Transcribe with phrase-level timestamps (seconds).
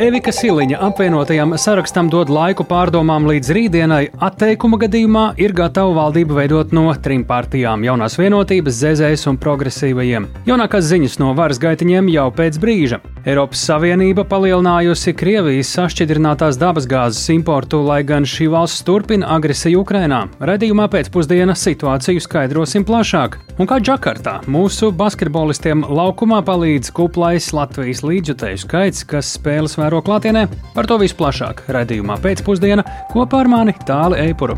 [0.00, 4.06] Evika Siliņa apvienotajam sarakstam dod laiku pārdomām līdz rītdienai.
[4.24, 10.26] Atteikuma gadījumā ir gatava valdība veidot no trim partijām- jaunās vienotības, ZZS un progresīvajiem.
[10.48, 13.00] Jaunākās ziņas no varas gaitiņiem jau pēc brīža.
[13.26, 20.22] Eiropas Savienība palielinājusi Krievijas sašķidrinātās dabasgāzes importu, lai gan šī valsts turpina agresiju Ukrainā.
[20.40, 23.36] Redījumā pēcpusdienā situāciju skaidrosim plašāk.
[23.58, 30.46] Un kā Džakartā mūsu basketbolistiem laukumā palīdz kuplais Latvijas līdzjutēju skaits, kas spēles vēro klātienē,
[30.74, 34.54] par to visplašāk redzējumā pēcpusdienā kopā ar mani Tāli Eipuru.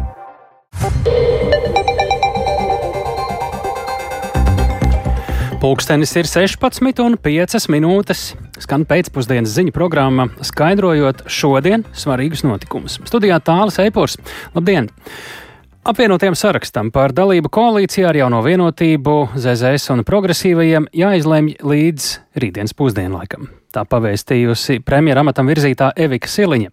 [5.63, 8.25] Pūkstens ir 16,5 minūtes.
[8.61, 12.99] Skan pēcpusdienas ziņu programma, skaidrojot šodien svarīgus notikumus.
[13.07, 14.19] Studijā tālāk Eipors.
[14.57, 14.91] Labdien!
[15.87, 23.51] Apvienotiem sarakstam par dalību koalīcijā ar jauno vienotību, ZZS un progresīvajiem jāizlemj līdz rītdienas pusdienlaikam.
[23.73, 26.73] Tā pavēstījusi premjera amatam virzītā Evika Siliņa.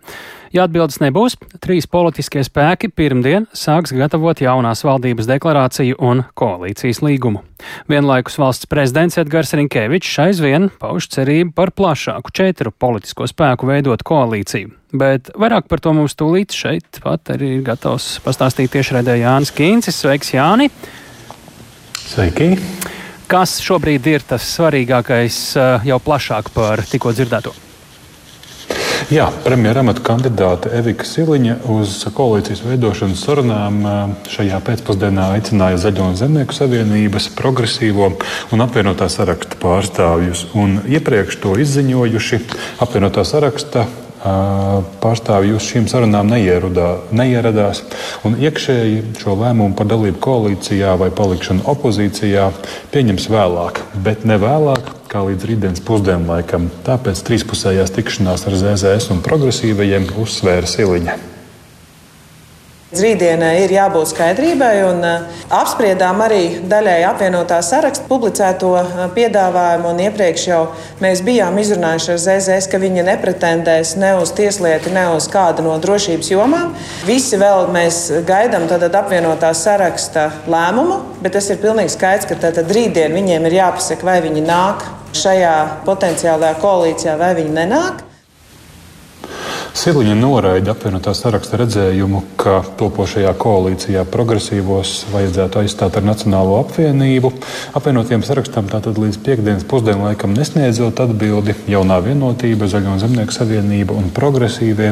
[0.51, 7.43] Ja atbildes nebūs, trīs politiskie spēki pirmdien sāks gatavot jaunās valdības deklarāciju un koalīcijas līgumu.
[7.91, 14.73] Vienlaikus valsts prezidents Edgars Rinkevičs aizvien pauž cerību par plašāku četru politisko spēku veidot koalīciju.
[14.99, 20.01] Bet vairāk par to mums tūlīt šeit pat arī ir gatavs pastāstīt tiešraidē Jānis Kīncis.
[20.01, 20.71] Sveiks, Jāni!
[22.09, 22.55] Sveiki!
[23.29, 25.35] Kas šobrīd ir tas svarīgākais
[25.85, 27.51] jau plašāk par tikko dzirdēto?
[29.13, 33.77] Jā, premjera amata kandidāte Evika Siliņa uz koalīcijas veidošanas sarunām
[34.33, 38.09] šajā pēcpusdienā aicināja Zaļo un Zemnieku savienības, progresīvo
[38.53, 40.47] un apvienotā saraksta pārstāvjus.
[40.57, 42.41] Un iepriekš to izziņojuši
[42.81, 43.85] apvienotā saraksta
[44.19, 47.83] pārstāvji uz šīm sarunām neierudā, neieradās.
[48.27, 52.49] Un iekšēji šo lēmumu par dalību koalīcijā vai palikšanu opozīcijā
[52.93, 56.69] pieņems vēlāk, bet ne vēlāk kā līdz rītdienas pusdienlaikam.
[56.85, 61.38] Tāpēc trīspusējās tikšanās ar ZZS un progresīvajiem uzsvēra Siliņa.
[62.89, 65.03] Rītdienai ir jābūt skaidrībai, un
[65.53, 66.39] apspriedām arī
[66.71, 68.71] daļai apvienotā saraksta publicēto
[69.13, 69.91] piedāvājumu.
[70.07, 70.63] Iepriekš jau
[70.97, 75.77] mēs bijām izrunājuši ar ZZS, ka viņi nepretendēs ne uz tieslietu, ne uz kādu no
[75.77, 76.73] drošības jomām.
[77.05, 83.13] Visi vēl mēs gaidām apvienotā saraksta lēmumu, bet tas ir pilnīgi skaidrs, ka tad rītdien
[83.13, 85.55] viņiem ir jāpasaka, vai viņi nāk šajā
[85.85, 88.08] potenciālajā koalīcijā, vai viņi nenāk.
[89.77, 97.31] Siliņa noraida apvienotā saraksta redzējumu, ka topošajā koalīcijā progresīvos vajadzētu aizstāt ar Nacionālo apvienību.
[97.77, 104.89] Apvienotiem sarakstam tātad līdz piekdienas pusdienlaikam nesniedzot atbildi jaunā vienotība, Zaļo Zemnieku savienība un progresīvie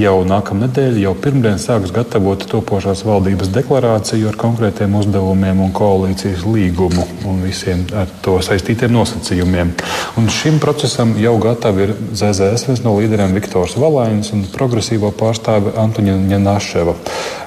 [0.00, 7.08] jau nākamnedēļ, jau pirmdien sāks gatavot topošās valdības deklarāciju ar konkrētiem uzdevumiem un koalīcijas līgumu
[7.28, 9.74] un visiem ar to saistītiem nosacījumiem.
[10.20, 13.76] Un šim procesam jau gatavi ir ZZS viens no līderiem Viktors
[14.20, 16.94] Valains un progresīvo pārstāve Antūņa Ņanaševa.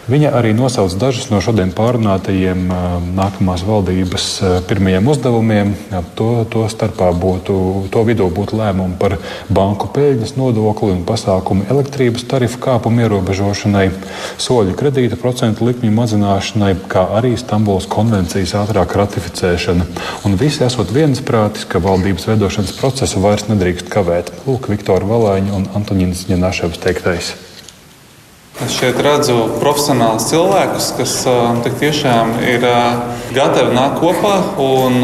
[0.03, 2.65] Viņa arī nosauc dažus no šodien pārunātajiem
[3.15, 4.25] nākamās valdības
[4.67, 5.69] pirmajiem uzdevumiem.
[6.19, 9.15] To, to starpā būtu, to vidū būtu lēmumi par
[9.47, 13.85] banku peļņas nodokli un pasākumu elektrības tarifu kāpumu ierobežošanai,
[14.43, 19.87] soļu kredīta procentu likmju mazināšanai, kā arī Stambulas konvencijas ātrāk ratificēšana.
[20.27, 24.35] Un visi esot viensprātis, ka valdības veidošanas procesu vairs nedrīkst kavēt.
[24.49, 26.27] Lūk, Viktora Valaiņa un Antoninas
[26.63, 27.33] Ņanaševas teiktais.
[28.63, 31.13] Es šeit redzu profesionālus cilvēkus, kas
[31.65, 32.63] tik tiešām ir
[33.33, 35.01] gatavi nākt kopā un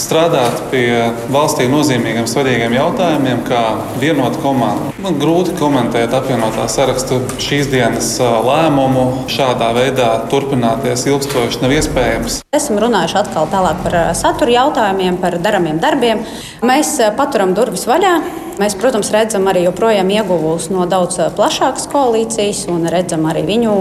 [0.00, 3.60] strādāt pie valstī nozīmīgiem, svarīgiem jautājumiem, kā
[4.00, 4.90] vienota komanda.
[5.04, 9.28] Man grūti komentēt apvienotā saraksta šīs dienas lēmumu.
[9.30, 12.40] Šādā veidā turpināties ilgstoši nav iespējams.
[12.56, 16.24] Esam runājuši atkal par satura jautājumiem, par darāmiem darbiem.
[16.64, 18.16] Mēs paturam durvis vaļā.
[18.54, 23.72] Mēs, protams, redzam arī joprojām ieguvus no daudz plašākas koalīcijas un redzam arī viņu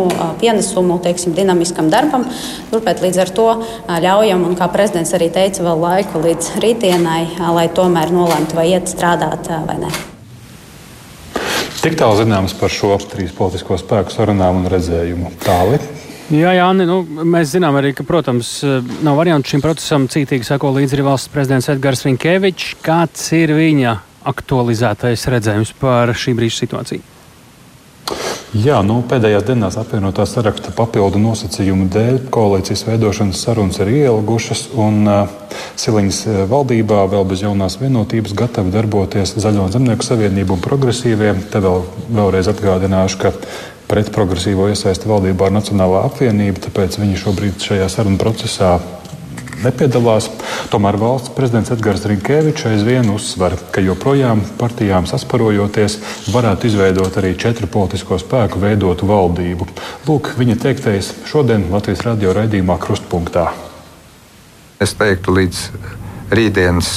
[0.41, 2.25] pienesumu teiksim, dinamiskam darbam.
[2.71, 3.45] Turpēc līdz ar to
[3.85, 8.89] ļaujam, un kā prezidents arī teica, vēl laiku līdz rītdienai, lai tomēr nolemtu, vai iet
[8.89, 9.91] strādāt vai ne.
[11.83, 15.35] Tik tālu zināms par šo trīs politisko spēku sarunām un redzējumu.
[15.43, 15.85] Tālāk.
[16.33, 18.55] Jā, jā nu, mēs zinām arī, ka, protams,
[19.05, 20.07] nav variantu šim procesam.
[20.09, 22.79] Cītīgi sako līdzi arī valsts prezidents Edgars Rinkevičs.
[22.81, 23.93] Kāds ir viņa
[24.29, 27.09] aktualizētais redzējums par šī brīža situāciju?
[28.53, 35.07] Jā, nu, pēdējās dienās apvienotā saraksta papildu nosacījumu dēļ koalīcijas veidošanas sarunas ir ielgušas, un
[35.09, 35.31] uh,
[35.79, 36.19] Siliņas
[36.51, 41.33] valdībā vēl bez jaunās vienotības gatavi darboties Zaļo zemnieku savienību un progresīvie.
[41.49, 41.81] Te vēl,
[42.13, 43.33] vēlreiz atgādināšu, ka
[43.89, 48.75] pret progresīvo iesaisti valdībā ir Nacionālā apvienība, tāpēc viņi šobrīd šajā sarunu procesā
[49.65, 50.29] nepiedalās.
[50.71, 55.97] Tomēr valsts prezidents Edgars Rinkevičs aizvien uzsver, ka joprojām partijām sasparojoties
[56.33, 59.67] varētu izveidot arī četru politisko spēku veidotu valdību.
[60.07, 63.49] Lūk, viņa teiktais šodien Latvijas radio raidījumā Krustpunktā.
[64.83, 65.65] Es teiktu, līdz
[66.33, 66.93] rītdienas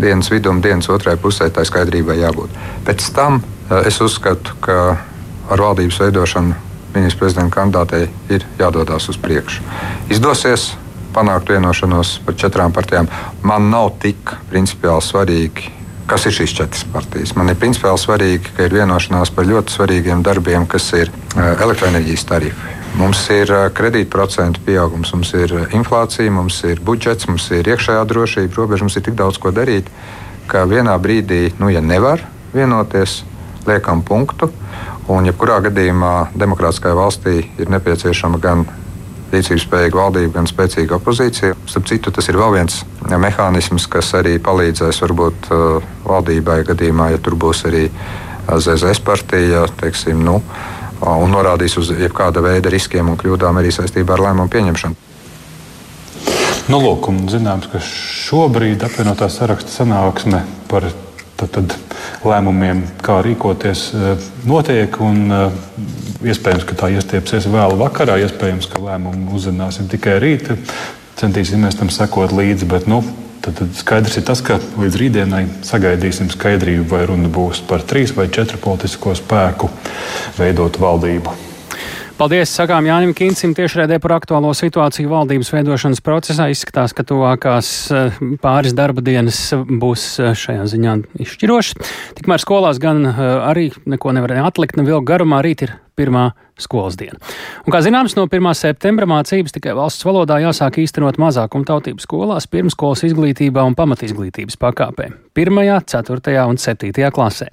[0.00, 2.60] dienas vidum, dienas otrajai pusē tā skaidrībai jābūt.
[2.86, 4.78] Pēc tam eh, es uzskatu, ka
[5.52, 6.54] ar valdības veidošanu
[6.94, 9.64] ministra prezidenta kandidātei ir jādodas uz priekšu.
[10.12, 10.72] Izdosies
[11.14, 13.08] panākt vienošanos par četrām partijām.
[13.42, 15.70] Man nav tik principiāli svarīgi,
[16.10, 17.34] kas ir šīs četras partijas.
[17.36, 22.26] Man ir principiāli svarīgi, ka ir vienošanās par ļoti svarīgiem darbiem, kas ir eh, elektroenerģijas
[22.28, 22.78] tarifi.
[23.00, 28.56] Mums ir eh, kredītprocentu pieaugums, mums ir inflācija, mums ir budžets, mums ir iekšējā drošība,
[28.58, 29.88] robeža, mums ir tik daudz ko darīt,
[30.50, 33.22] ka vienā brīdī, nu, ja nevar vienoties,
[33.66, 34.50] liekam punktu.
[35.10, 38.66] Un, jebkurā gadījumā, demokrātiskajā valstī ir nepieciešama gan
[39.32, 41.56] rīcības spējīga valdība, gan spēcīga opozīcija.
[41.68, 47.22] Starp citu, tas ir vēl viens mehānisms, kas arī palīdzēs varbūt uh, valdībai gadījumā, ja
[47.22, 47.88] tur būs arī
[48.48, 50.40] ZZS partija, teiksim, nu,
[51.02, 55.08] un norādīs uz jebkāda veida riskiem un kļūdām arī saistībā ar lēmumu pieņemšanu.
[56.70, 60.86] Nu, lūk, zināms, ka šobrīd apvienotā saraksta sanāksme par
[61.42, 63.90] tad, tad, lēmumiem, kā rīkoties,
[64.48, 64.96] notiek.
[65.02, 65.26] Un,
[66.22, 70.52] iespējams, ka tā iestiepsies vēl vakarā, iespējams, ka lēmumu uzzināsim tikai rīt.
[71.18, 72.70] Centīsimies tam sekot līdzi.
[72.70, 73.02] Bet, nu,
[73.42, 78.14] Tad, tad skaidrs ir tas, ka līdz rītdienai sagaidīsim skaidrību, vai runa būs par trīs
[78.14, 79.66] vai četru politisko spēku
[80.36, 81.34] veidot valdību.
[82.22, 86.44] Paldies, sakām Jānim Kīncim tiešraidē par aktuālo situāciju valdības veidošanas procesā.
[86.54, 90.92] Izskatās, ka tuvākās eh, pāris darba dienas būs eh, šajā ziņā
[91.24, 91.90] izšķirošas.
[92.20, 93.18] Tikmēr skolās gan eh,
[93.50, 95.42] arī neko nevar atlikt, ne vilku garumā.
[95.42, 97.18] Rīt ir pirmā skolas diena.
[97.64, 98.52] Un, kā zināms, no 1.
[98.58, 105.86] septembra mācības tikai valsts valodā jāsāk īstenot mazākumtautību skolās, pirmskolas izglītībā un pamatizglītības pakāpē- 1.,
[105.86, 106.46] 4.
[106.48, 107.10] un 7.
[107.10, 107.48] klasē.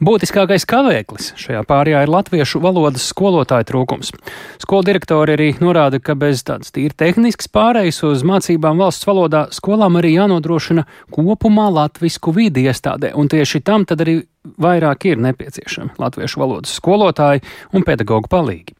[0.00, 4.14] Būtiskākais kavēklis šajā pārējā ir latviešu valodas skolotāju trūkums.
[4.62, 10.00] Skolu direktori arī norāda, ka bez tādas tīri tehniskas pārējas uz mācībām valsts valodā skolām
[10.00, 14.22] arī jānodrošina kopumā latvisku vidi iestādē, un tieši tam tad arī
[14.60, 17.42] vairāk ir nepieciešami latviešu valodas skolotāji
[17.76, 18.76] un pedagoģu palīgi.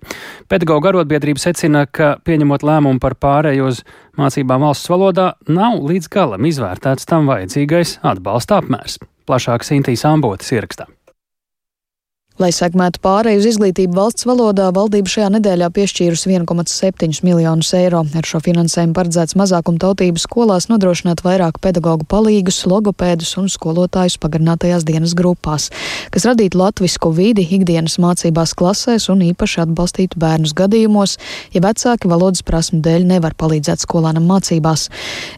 [0.50, 3.82] Pedagoģu arotbiedrība secina, ka pieņemot lēmumu par pārēju uz
[4.20, 8.98] mācībām valsts valodā, nav līdz galam izvērtēts tam vajadzīgais atbalsta apmērs.
[9.28, 10.88] Plašāk Sintīs Ambotis ierakstā.
[12.40, 17.98] Lai segmētu pārēju uz izglītību valsts valodā, valdība šajā nedēļā piešķīrusi 1,7 miljonus eiro.
[18.16, 25.12] Ar šo finansējumu paredzēts mazākumtautības skolās nodrošināt vairāk pedagoģu palīgus, logopēdus un skolotājus pagarinātajās dienas
[25.18, 25.66] grupās,
[26.14, 31.18] kas radītu latvisku vidi ikdienas mācībās klasēs un īpaši atbalstītu bērnus gadījumos,
[31.52, 34.86] ja vecāki valodas prasmu dēļ nevar palīdzēt skolēnam mācībās.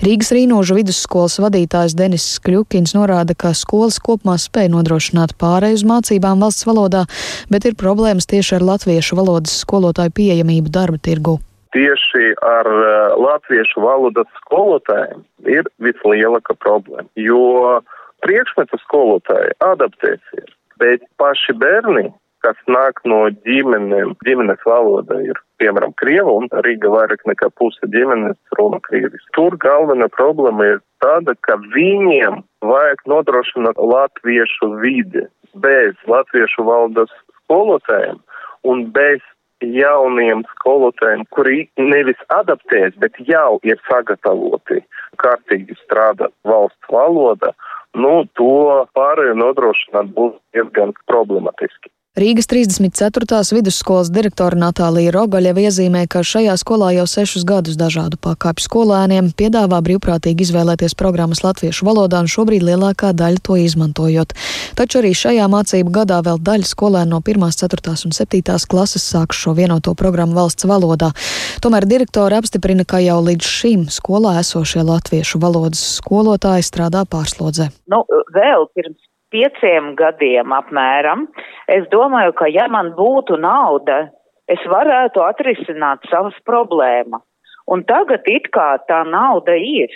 [0.07, 6.47] Rīgas Rīnožu vidusskolas vadītājs Denis Kļukins norāda, ka skolas kopumā spēj nodrošināt pārēju uz mācībām
[6.47, 7.07] valsts valodā valodā,
[7.51, 11.41] bet ir problēmas tieši ar latviešu valodas skolotāju pieejamību darba tirgu.
[11.73, 17.81] Tieši ar uh, latviešu valodas skolotājiem ir vislielākā problēma, jo
[18.23, 22.11] priekšmetu skolotāji adaptēsies, bet paši bērni,
[22.45, 28.37] kas nāk no ģimenēm, ģimenes valoda ir, piemēram, Krieva un Rīga vairāk nekā puse ģimenes
[28.59, 29.25] runa Krievis.
[29.33, 35.25] Tur galvenā problēma ir tāda, ka viņiem vajag nodrošināt latviešu vidi
[35.55, 37.13] bez latviešu valdes
[37.45, 38.19] skolotājiem
[38.69, 39.23] un bez
[39.63, 44.83] jauniem skolotājiem, kuri nevis adaptēs, bet jau ir sagatavoti
[45.23, 47.53] kārtīgi strādāt valsts valoda,
[47.95, 51.93] nu, to pārējo nodrošināt būs diezgan problematiski.
[52.13, 53.39] Rīgas 34.
[53.57, 59.79] vidusskolas direktora Natālija Rogaļeva iezīmē, ka šajā skolā jau sešus gadus dažādu pakāpju skolēniem piedāvā
[59.81, 64.35] brīvprātīgi izvēlēties programmas latviešu valodā un šobrīd lielākā daļa to izmantojot.
[64.77, 67.95] Taču arī šajā mācību gadā vēl daļa skolēnu no 1., 4.
[68.05, 68.59] un 7.
[68.75, 71.15] klases sāks šo vienoto programmu valsts valodā.
[71.65, 77.71] Tomēr direktori apstiprina, ka jau līdz šim skolā esošie latviešu valodas skolotāji strādā pārslodzē.
[77.89, 78.05] Nu,
[78.37, 79.01] vēl pirms
[79.33, 81.27] pieciem gadiem apmēram,
[81.73, 84.07] es domāju, ka ja man būtu nauda,
[84.53, 87.25] es varētu atrisināt savas problēmas.
[87.67, 89.93] Un tagad it kā tā nauda ir.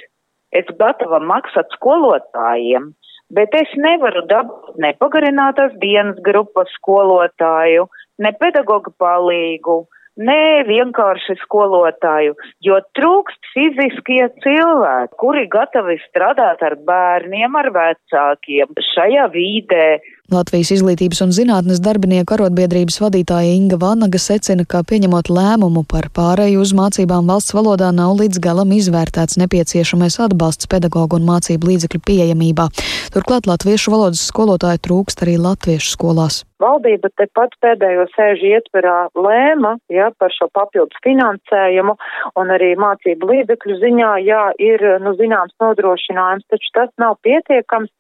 [0.55, 2.93] Es gatava maksāt skolotājiem,
[3.35, 7.89] bet es nevaru dabūt ne pagarinātās dienas grupas skolotāju,
[8.23, 9.83] ne pedagoga palīgu,
[10.17, 12.33] Nē, vienkārši skolotāju,
[12.65, 19.89] jo trūkst fiziskie cilvēki, kuri gatavi strādāt ar bērniem, ar vecākiem šajā vīdē.
[20.27, 26.65] Latvijas izglītības un zinātnes darbinieku arotbiedrības vadītāja Inga Vanaga secina, ka pieņemot lēmumu par pārēju
[26.65, 32.67] uz mācībām valsts valodā nav līdz galam izvērtēts nepieciešamais atbalsts pedagoģu un mācību līdzekļu pieejamībā.
[33.15, 36.43] Turklāt latviešu valodas skolotāju trūkst arī latviešu skolās.
[36.57, 41.95] Valdība tepat pēdējo sēžu ietverā lēma ja, par šo papildus finansējumu
[42.41, 47.93] un arī mācību līdzekļu ziņā, jā, ir, nu, zināms nodrošinājums, taču tas nav pietiekams.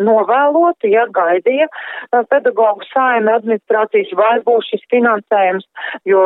[0.00, 1.69] Novēloti, ja gaidīja
[2.10, 5.66] pedagoģu saima administrācijas, vai būs šis finansējums,
[6.08, 6.22] jo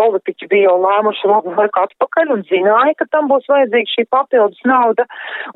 [0.00, 4.62] politiķi bija jau lēmuši labu laiku atpakaļ un zināja, ka tam būs vajadzīga šī papildus
[4.68, 5.06] nauda,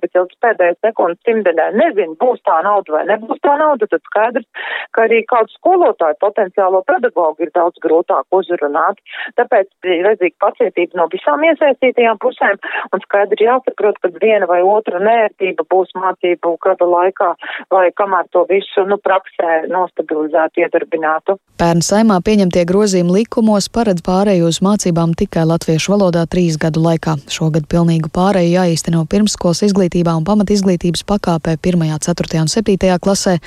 [0.03, 4.47] bet jau pēdējais sekundes simtdienē nezinu, būs tā nauda vai nebūs tā nauda, tad skaidrs,
[4.95, 9.01] ka arī kāds skolotāju potenciālo pedagogu ir daudz grūtāk uzrunāt.
[9.41, 12.61] Tāpēc ir vajadzīga pacietība no visām iesaistītajām pusēm
[12.93, 17.33] un skaidri jāsaprot, ka viena vai otra nērtība būs mācību gada laikā
[17.73, 21.37] vai kamēr to visu nu, praksē nostabilizētu, iedarbinātu.
[21.57, 27.17] Pērn saimā pieņemtie grozījumi likumos paredz pārēju uz mācībām tikai latviešu valodā trīs gadu laikā.
[27.33, 33.39] Šogad pilnīgu pārēju jāīsteno pirmskolas izglītībā un pamat izglītības pakāpē 1, 4 un 7 klasē.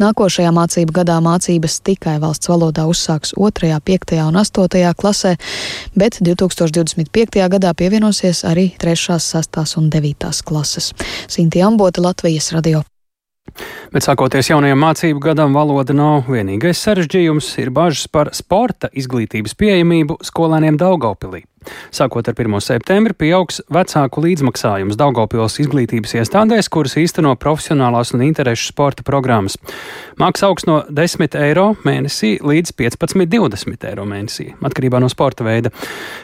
[0.00, 4.18] Nākošajā mācību gadā mācības tikai valsts valodā uzsāks 2., 5.
[4.24, 4.94] un 8.
[4.96, 5.36] klasē,
[5.96, 7.48] bet 2025.
[7.52, 9.76] gadā pievienosies arī 3., 6.
[9.78, 10.30] un 9.
[10.44, 10.94] klases.
[11.28, 12.86] Sinti Ambota, Latvijas radio.
[13.92, 20.20] Bet sākoties jaunajam mācību gadam, valoda nav vienīgais sarežģījums, ir bažas par sporta izglītības pieejamību
[20.28, 21.44] skolēniem Daugopilī.
[21.94, 22.58] Sākot ar 1.
[22.64, 29.58] septembri pieaugs vecāku līdzmaksājums Daugopils izglītības iestādēs, kuras īsteno profesionālās un interešu sporta programmas.
[30.20, 35.72] Maksa augs no 10 eiro mēnesī līdz 15-20 eiro mēnesī, atkarībā no sporta veida.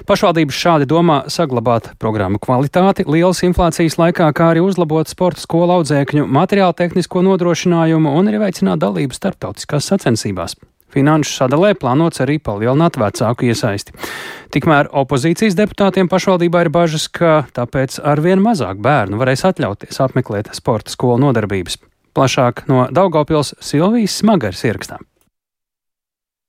[0.08, 6.28] Pašvaldības šādi domā saglabāt programmu kvalitāti lielas inflācijas laikā, kā arī uzlabot sporta skolu audzēkņu
[6.28, 10.58] materiālu tehnisko nodrošinājumu un arī veicināt dalību starptautiskās sacensībās.
[10.94, 13.94] Finanšu sadalē plānots arī palielināt vecāku iesaisti.
[14.54, 20.94] Tikmēr opozīcijas deputātiem pašvaldībā ir bažas, ka tāpēc arvien mazāk bērnu varēs atļauties apmeklēt sporta
[20.94, 21.80] skolu nodarbības.
[22.14, 25.02] Plašāk no Daugopils Silvijas Smagars ierakstām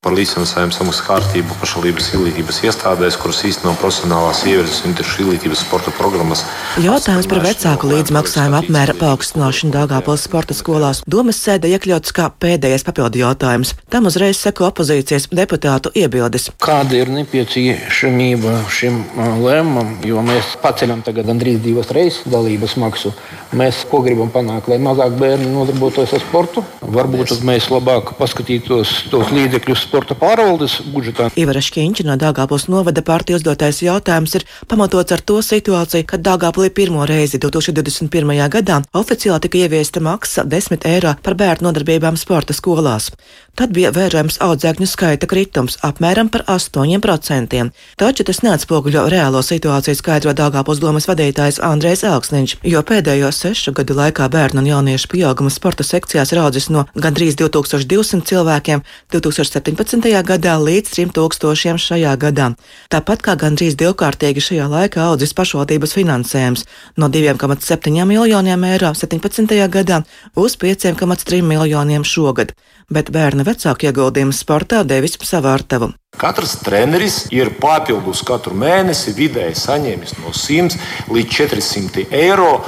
[0.05, 5.93] par līdzsamaksājumu samaksas kārtību pašvaldības izglītības iestādēs, kuras īsteno profesionālās sievietes un interešu izglītības sporta
[5.97, 6.43] programmas.
[6.83, 13.24] Jautājums par vecāku līdzmaksājumu apmēra paaugstināšanu Dāngāpils sporta skolās domas sēdē iekļauts kā pēdējais papildu
[13.24, 13.74] jautājums.
[13.89, 16.51] Tam uzreiz seko opozīcijas deputātu iebildes.
[16.62, 19.01] Kāda ir nepieciešamība šim
[19.41, 23.15] lēmumam, jo mēs paceļam tagad gandrīz divas reizes dalības maksu.
[23.57, 26.62] Mēs ko gribam panākt, lai mazāk bērni nodarbotos ar sportu?
[26.85, 31.30] Varbūt mēs labāk paskatītos tos līdzekļus sporta pārvaldes budžetā.
[31.40, 36.68] Ivara Šķiņķa no Dāngāpils novada partijas uzdotais jautājums ir pamatots ar to situāciju, kad Dāngāpilī
[36.75, 38.34] pirmo reizi 2021.
[38.52, 43.14] gadā oficiāli tika ieviesta maksa 10 eiro par bērnu nodarbībām sporta skolās.
[43.56, 47.62] Tad bija vērojams audzēkņu skaita kritums apmēram par 8%.
[47.96, 53.96] Taču tas neatspoguļo reālo situāciju, skaidro Dāngāpils domas vadītājs Andrēs Elksniņš, jo pēdējo sešu gadu
[53.96, 58.84] laikā bērnu un jauniešu pieauguma sporta sekcijās raudzis no gandrīz 2200 cilvēkiem
[59.16, 59.85] 2017.
[59.86, 60.24] 2017.
[60.25, 62.50] gadā līdz 3000 šajā gadā.
[62.89, 66.65] Tāpat kā gandrīz divkārtīgi šajā laikā audzis pašvaldības finansējums
[66.98, 69.54] no 2,7 miljoniem eiro 17.
[69.70, 70.01] gadā
[70.36, 72.56] uz 5,3 miljoniem šogad,
[72.89, 75.94] bet bērna vecāku ieguldījums sportā devis savu artavu.
[76.18, 82.63] Katrs treneris ir papildus katru mēnesi vidēji saņēmis no 100 līdz 400 eiro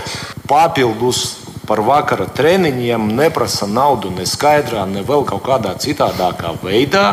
[0.48, 7.06] papildus par vakara treniņiem neprasa naudu ne skaidrā, ne vēl kaut kādā citādākā veidā,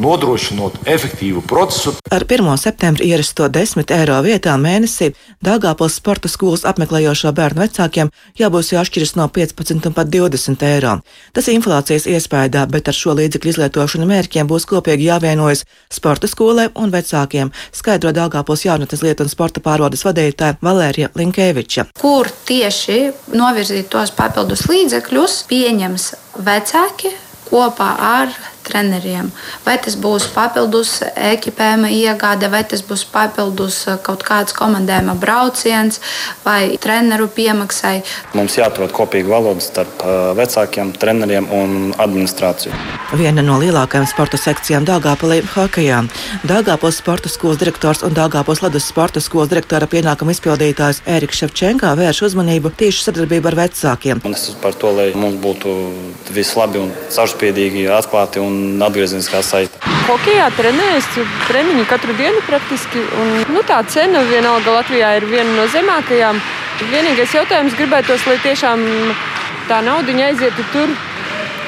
[0.00, 1.94] nodrošinot efektīvu procesu.
[2.12, 2.50] Ar 1.
[2.60, 9.28] septembri ierasto 10 eiro vietā mēnesī Dāngāpils sporta skolas apmeklējošo bērnu vecākiem jābūt jāšķiras no
[9.32, 10.98] 15 un pat 20 eiro.
[11.32, 16.92] Tas inflācijas iespējā, bet ar šo līdzekļu izlietošanu mērķiem būs kopīgi jāvienojas sporta skolai un
[16.92, 21.88] vecākiem, skaidro Dāngāpils jaunatnes lietu un sporta pārvaldes vadītāja Valērija Linkēviča.
[22.00, 23.00] Kur tieši
[23.32, 26.08] novirzīt tos papildus līdzekļus pieņems
[26.42, 27.12] vecāki
[27.46, 28.32] kopā ar
[28.64, 29.30] treneriem.
[29.64, 36.00] Vai tas būs papildus ekipējuma iegāde, vai tas būs papildus eh, kaut kāds komandējuma brauciens
[36.44, 38.00] vai treneru piemaksai.
[38.34, 42.74] Mums jāatrod kopīga valoda starp eh, vecākiem, treneriem un administrāciju.
[43.14, 46.02] Viena no lielākajām sporta sekcijām Dāngāpolī- hokejā.
[46.48, 52.24] Dāngāpos sporta skolas direktors un Dāngāpos ledus sporta skolas direktora pienākuma izpildītājs Ēriks Ševčenko vērš
[52.30, 54.24] uzmanību tieši sadarbību ar vecākiem.
[54.24, 55.74] Un es esmu par to, lai mums būtu
[56.34, 59.80] viss labi un caurspīdīgi, atklāti un un atgriezeniskā saite.
[60.08, 61.06] Hokejā trenējas
[61.48, 63.02] treniņi katru dienu praktiski.
[63.20, 66.42] Un, nu, tā cena vienalga Latvijā ir viena no zemākajām.
[66.90, 68.84] Vienīgais jautājums gribētos, lai tiešām
[69.70, 70.92] tā nauda aizietu tur,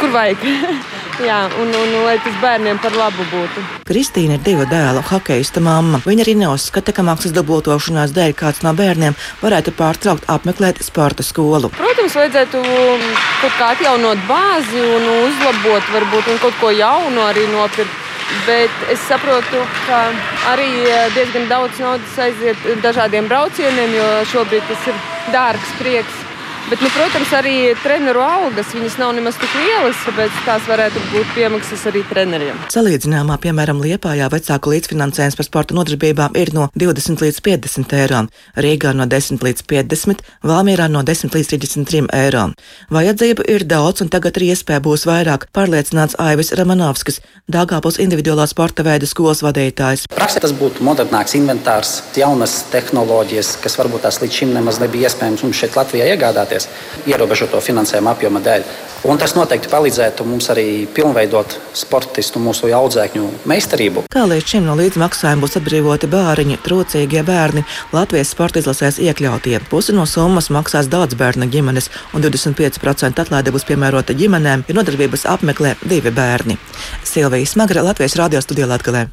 [0.00, 0.44] kur vajag.
[1.24, 3.62] Jā, un, un, un lai tas bērniem par labu būtu.
[3.88, 6.02] Kristīna ir divu dēlu hokeja mamma.
[6.04, 11.70] Viņa arī neuzskata, ka maksas dubultošanās dēļ kāds no bērniem varētu pārtraukt apmeklēt sporta skolu.
[11.78, 12.60] Protams, vajadzētu
[13.40, 18.04] kaut kā atjaunot bāzi un uzlabot, varbūt un kaut ko jaunu arī nopirkt.
[18.44, 20.02] Bet es saprotu, ka
[20.50, 26.25] arī eh, diezgan daudz naudas aiziet dažādiem braucieniem, jo šobrīd tas ir dārgs prieks.
[26.66, 31.84] Bet, nu, protams, arī treneru algas nav nemaz tik lielas, tāpēc tās varētu būt piemaksas
[31.86, 32.58] arī treneriem.
[32.74, 38.24] Salīdzinājumā, piemēram, Liepājā vecāku līdzfinansējums par sporta nodarbībām ir no 20 līdz 50 eiro,
[38.58, 42.48] Rīgā no 10 līdz 50, Valmierā no 10 līdz 33 eiro.
[42.90, 48.82] Vajadzību ir daudz, un tagad arī iespēja būs vairāk, pārliecināts Aivis Ramanovskis, Dāngāpils individuālā sporta
[48.82, 50.08] veida skolas vadītājs.
[50.10, 55.46] Praksē tas būtu modernāks inventārs, jaunas tehnoloģijas, kas varbūt tās līdz šim nemaz nebija iespējams
[55.46, 56.68] mums šeit Latvijā iegādāties iegādāties
[57.06, 58.64] ierobežoto finansējuma apjoma dēļ.
[59.06, 64.06] Un tas noteikti palīdzētu mums arī pilnveidot sportistu mūsu audzēkņu meistarību.
[64.10, 69.60] Kā līdz šim no līdzmaksājuma būs atbrīvoti bāriņi, trūcīgie bērni, Latvijas sporta izlasēs iekļautie.
[69.70, 75.28] Pusi no summas maksās daudz bērnu ģimenes, un 25% atlaide būs piemērota ģimenēm, ja nodarbības
[75.36, 76.58] apmeklē divi bērni.
[77.04, 79.06] Silvija Smagra, Latvijas radio studijā Latvijā.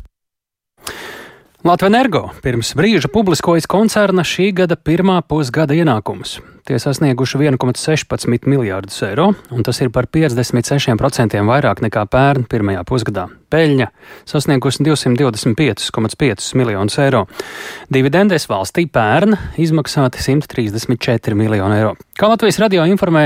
[1.64, 6.42] Latvijas energo pirms brīža publiskojas koncerna šī gada pirmā pusgada ienākumus.
[6.64, 13.26] Tie sasnieguši 1,16 miljārdus eiro, un tas ir par 56% vairāk nekā pērn pirmajā pusgadā.
[13.52, 13.90] Peļņa
[14.24, 17.26] sasniegusi 225,5 miljonus eiro.
[17.92, 21.92] Dividendēs valstī pērn izmaksāti 134 miljoni eiro.
[22.16, 23.26] Kā Latvijas radio informē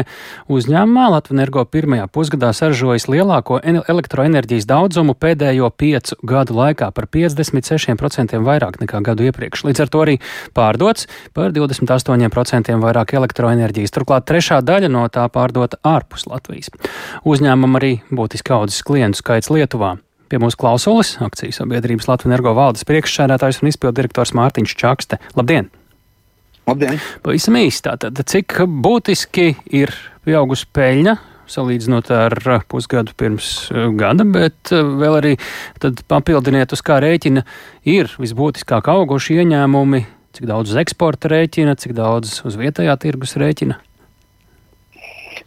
[0.50, 8.42] uzņēmumā, Latvijas energo pirmajā pusgadā saražojas lielāko elektroenerģijas daudzumu pēdējo piecu gadu laikā par 56%
[8.42, 9.68] vairāk nekā gadu iepriekš.
[9.70, 10.18] Līdz ar to arī
[10.58, 11.06] pārdots
[11.38, 13.94] par 28% vairāk elektroenerģijas elektroenerģijas.
[13.94, 16.72] Turklāt trešā daļa no tā pārdota ārpus Latvijas.
[17.28, 19.98] Uzņēmumam arī būtiski audzis klientu skaits Lietuvā.
[20.28, 25.22] Pie mūsu klausulas akcijas sabiedrības Latvijas energo valdes priekšsēdētājs un izpildirektors Mārtiņš Čakste.
[25.40, 25.70] Labdien!
[26.68, 27.00] Labdien!
[27.24, 29.96] Pavisam īsti tātad, cik būtiski ir
[30.28, 31.16] pieaugusi peļņa
[31.48, 32.36] salīdzinot ar
[32.68, 35.34] pusgadu pirms eh, gada, bet eh, vēl arī
[36.12, 37.44] papildiniet, uz kā rēķina
[37.88, 40.04] ir visbūtiskāk auguši ieņēmumi
[40.36, 43.80] Cik daudz uz eksporta rēķina, cik daudz uz vietējā tirgus rēķina?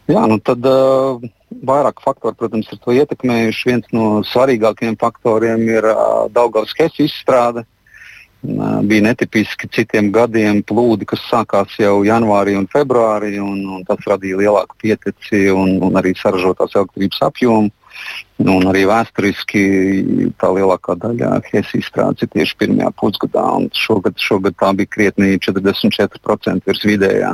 [0.09, 1.21] Jā, nu tad uh,
[1.67, 3.67] vairāk faktori, protams, ir to ietekmējuši.
[3.69, 7.63] Viens no svarīgākajiem faktoriem ir uh, Daugavas Hesse izstrāde.
[8.41, 14.01] Uh, bija netipiski citiem gadiem plūdi, kas sākās jau janvārī un februārī, un, un tas
[14.09, 17.71] radīja lielāku pieteci un, un arī saražotās elektrības apjomu.
[18.41, 19.61] Nu, un arī vēsturiski
[20.41, 23.43] tā lielākā daļa Helsijas izstrādes ir tieši pirmajā pusgadā.
[23.77, 27.31] Šogad, šogad tā bija krietni 44% virs vidējā.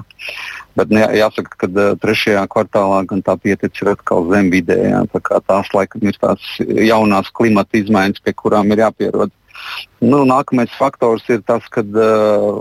[0.77, 5.05] Bet jā, jāsaka, ka uh, trešajā kvartālā gan tā pieticis ir atkal zem vidējā.
[5.13, 9.33] Tā tās laikam ir tās jaunās klimata izmaiņas, pie kurām ir jāpierod.
[10.03, 12.59] Nu, nākamais faktors ir tas, ka uh,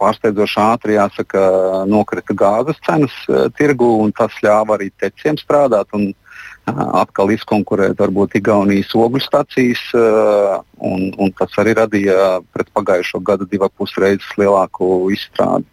[0.00, 1.42] pārsteidzoši ātri jāsaka,
[1.90, 5.92] nokrita gāzes cenas uh, tirgu, un tas ļāva arī teciem strādāt.
[5.98, 6.25] Un, uh,
[6.74, 13.70] atkal izkonkurēt varbūt Igaunijas ogļu stacijas, un, un tas arī radīja pret pagājušo gadu divas
[13.78, 15.68] pusreizes lielāku izstrādi.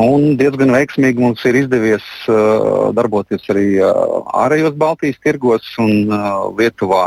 [0.00, 3.92] Un diezgan veiksmīgi mums ir izdevies uh, darboties arī uh,
[4.42, 7.04] ārējos Baltijas tirgos, un uh, Lietuvā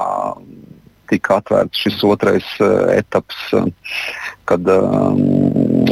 [1.11, 3.67] tika atvērts šis otrais uh, etaps, uh,
[4.47, 5.19] kad um,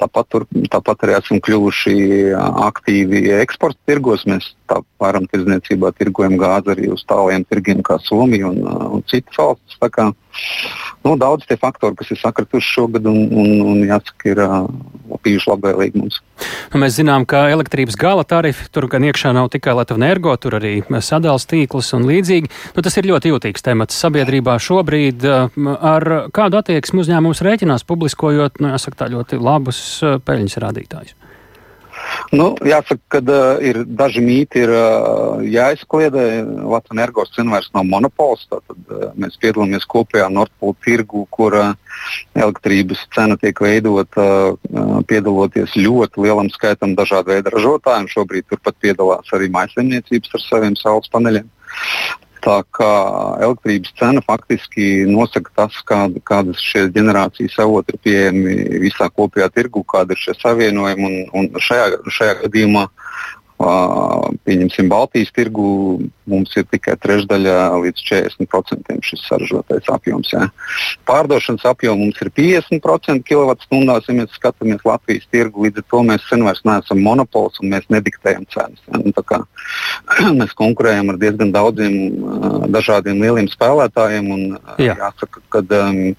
[0.01, 1.95] Tāpat, tur, tāpat arī esam kļuvuši
[2.67, 4.25] aktīvi eksporta tirgos.
[4.27, 8.61] Mēs tā vairumtirdzniecībā tirgojam gāzi arī uz tāliem tirgiem kā Somija un,
[8.97, 9.77] un citas valstis.
[9.93, 10.09] Kā,
[11.05, 14.57] nu, daudz tie faktori, kas ir sakrituši šogad, un, un, un jāsaka, ir uh,
[15.23, 16.21] bijuši labvēlīgi mums.
[16.73, 20.57] Nu, mēs zinām, ka elektrības gala tarifi tur gan iekšā nav tikai Latvijas energo, tur
[20.59, 22.51] arī sadalījums tīklus un līdzīgi.
[22.75, 25.25] Nu, tas ir ļoti jūtīgs temats sabiedrībā šobrīd.
[25.93, 29.79] Ar kādu attieksmi uzņēmums rēķinās, publiskojot nu, jāsaka, ļoti labus
[30.27, 31.15] peļņas rādītājus?
[32.35, 36.25] Nu, jāsaka, ka uh, ir daži mīti, ir uh, jāizkliedē.
[36.67, 38.43] Latvijas energos vairs nav monopols.
[38.51, 41.71] Tad, uh, mēs piedalāmies kopējā Nordpūļu tirgu, kur uh,
[42.35, 48.11] elektrības cena tiek veidota uh, piedaloties ļoti lielam skaitam dažādu veidu ražotājiem.
[48.11, 51.47] Šobrīd turpat piedalās arī maisaimniecības ar saviem saules paneļiem.
[52.45, 52.91] Tā kā
[53.41, 59.83] elektrības cena faktiski nosaka tas, kāda, kādas šie ģenerācijas avoti ir pieejami visā kopējā tirgu,
[59.89, 61.07] kāda ir šie savienojumi.
[61.07, 62.85] Un, un šajā, šajā gadījumā
[63.57, 65.67] Pieņemsim, Baltijas tirgu
[66.29, 70.29] mums ir tikai trešdaļa līdz 40% šis saražotais apjoms.
[70.29, 70.43] Jā.
[71.09, 73.57] Pārdošanas apjoms mums ir 50% kWh,
[74.05, 75.65] ja mēs skatāmies Latvijas tirgu.
[75.65, 78.83] Līdz ar to mēs sen vairs neesam monopols un mēs nediktējam cenas.
[78.93, 79.41] Nu, kā,
[80.39, 81.97] mēs konkurējam ar diezgan daudziem
[82.69, 84.33] dažādiem lieliem spēlētājiem.
[84.37, 84.93] Un, jā.
[85.01, 85.65] jāsaka, ka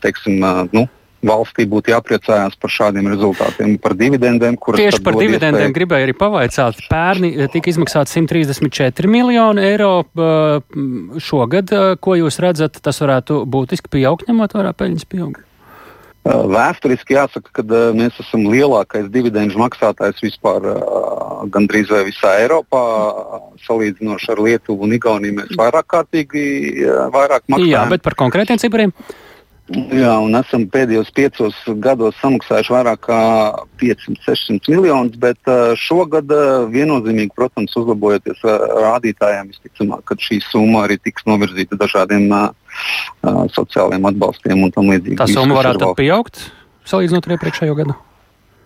[0.02, 0.42] teiksim,
[0.74, 0.88] nu,
[1.24, 4.58] valstī būtu jāpriecājās par šādiem rezultātiem, par dividendēm.
[4.58, 5.76] Tieši par dividendēm iespēju.
[5.80, 6.84] gribēju arī pavaicāt.
[6.90, 9.92] Pērni eh, tika izmaksāti 134 miljoni eiro.
[10.06, 15.44] Eh, šogad, eh, ko jūs redzat, tas varētu būtiski pieaugt, ņemot vērā peļņas pieaugumu?
[16.28, 17.62] Vēsturiski jāsaka, ka
[17.96, 20.66] mēs esam lielākais dividendžu maksātājs vispār
[21.48, 22.82] gandrīz vai visā Eiropā.
[23.64, 26.42] Salīdzinoši ar Lietuvu un Igauniju mēs vairāk kārtīgi
[27.14, 27.70] vairāk maksājam.
[27.70, 28.92] Jā, bet par konkrētiem cipariem?
[29.68, 33.20] Jā, un esam pēdējos piecos gados samaksājuši vairāk kā
[33.82, 36.32] 500-600 miljonus, bet šogad
[36.72, 42.30] viennozīmīgi, protams, uzlabojoties rādītājiem, visticamāk, ka šī summa arī tiks novirzīta dažādiem
[43.52, 45.20] sociālajiem atbalstiem un tam līdzīgi.
[45.20, 46.46] Tā summa varētu pieaugt
[46.88, 47.98] salīdzinot ar iepriekšējo gadu?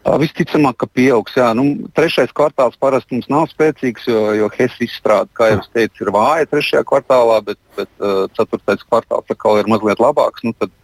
[0.02, 1.36] Visticamāk, ka pieaugs.
[1.38, 1.52] Jā.
[1.54, 6.10] Nu, trešais kvartāls parasti mums nav spēcīgs, jo, jo HES izstrāde, kā jau teicu, ir
[6.14, 10.42] vāja trešajā kvartālā, bet, bet uh, ceturtais kvartāls atkal ir mazliet labāks.
[10.42, 10.74] Nu, tad,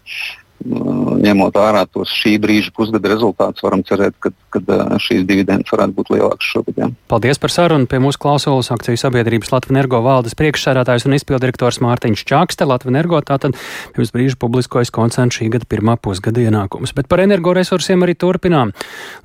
[0.67, 4.61] ņemot vērā tos šī brīža pusgada rezultātus, varam cerēt, ka, ka
[5.03, 6.79] šīs dividendes varētu būt lielākas šogad.
[6.81, 6.89] Jā.
[7.11, 7.89] Paldies par sarunu.
[7.91, 12.69] Pie mūsu klausulas akciju sabiedrības Latvijas energo valdes priekšsēdētājs un izpildirektors Mārtiņš Čakste.
[12.69, 13.57] Latvijas energo tātad
[13.97, 16.95] pirms brīža publiskojas koncerns šī gada pirmā pusgada ienākums.
[16.97, 18.75] Bet par energoresursiem arī turpinām.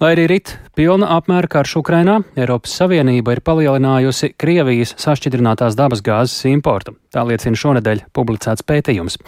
[0.04, 6.98] Lai arī rit pilna apmēra karš Ukrainā, Eiropas Savienība ir palielinājusi Krievijas sašķidrinātās dabasgāzes importu.
[7.14, 9.20] Tā liecina šonadēļ publicēts pētījums.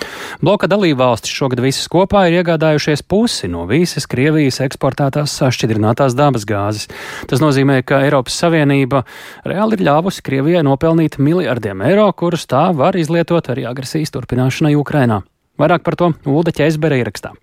[0.42, 6.90] Bloka dalībvalstis šogad visas kopā ir iegādājušies pusi no visas Krievijas eksportētās sašķidrinātās dabasgāzes.
[7.30, 9.04] Tas nozīmē, ka Eiropas Savienība
[9.46, 15.22] reāli ir ļāvusi Krievijai nopelnīt miljardiem eiro, kurus tā var izlietot arī agresijas turpināšanai Ukrainā.
[15.62, 17.38] Vairāk par to Ulda Ķeizbere ierakstā.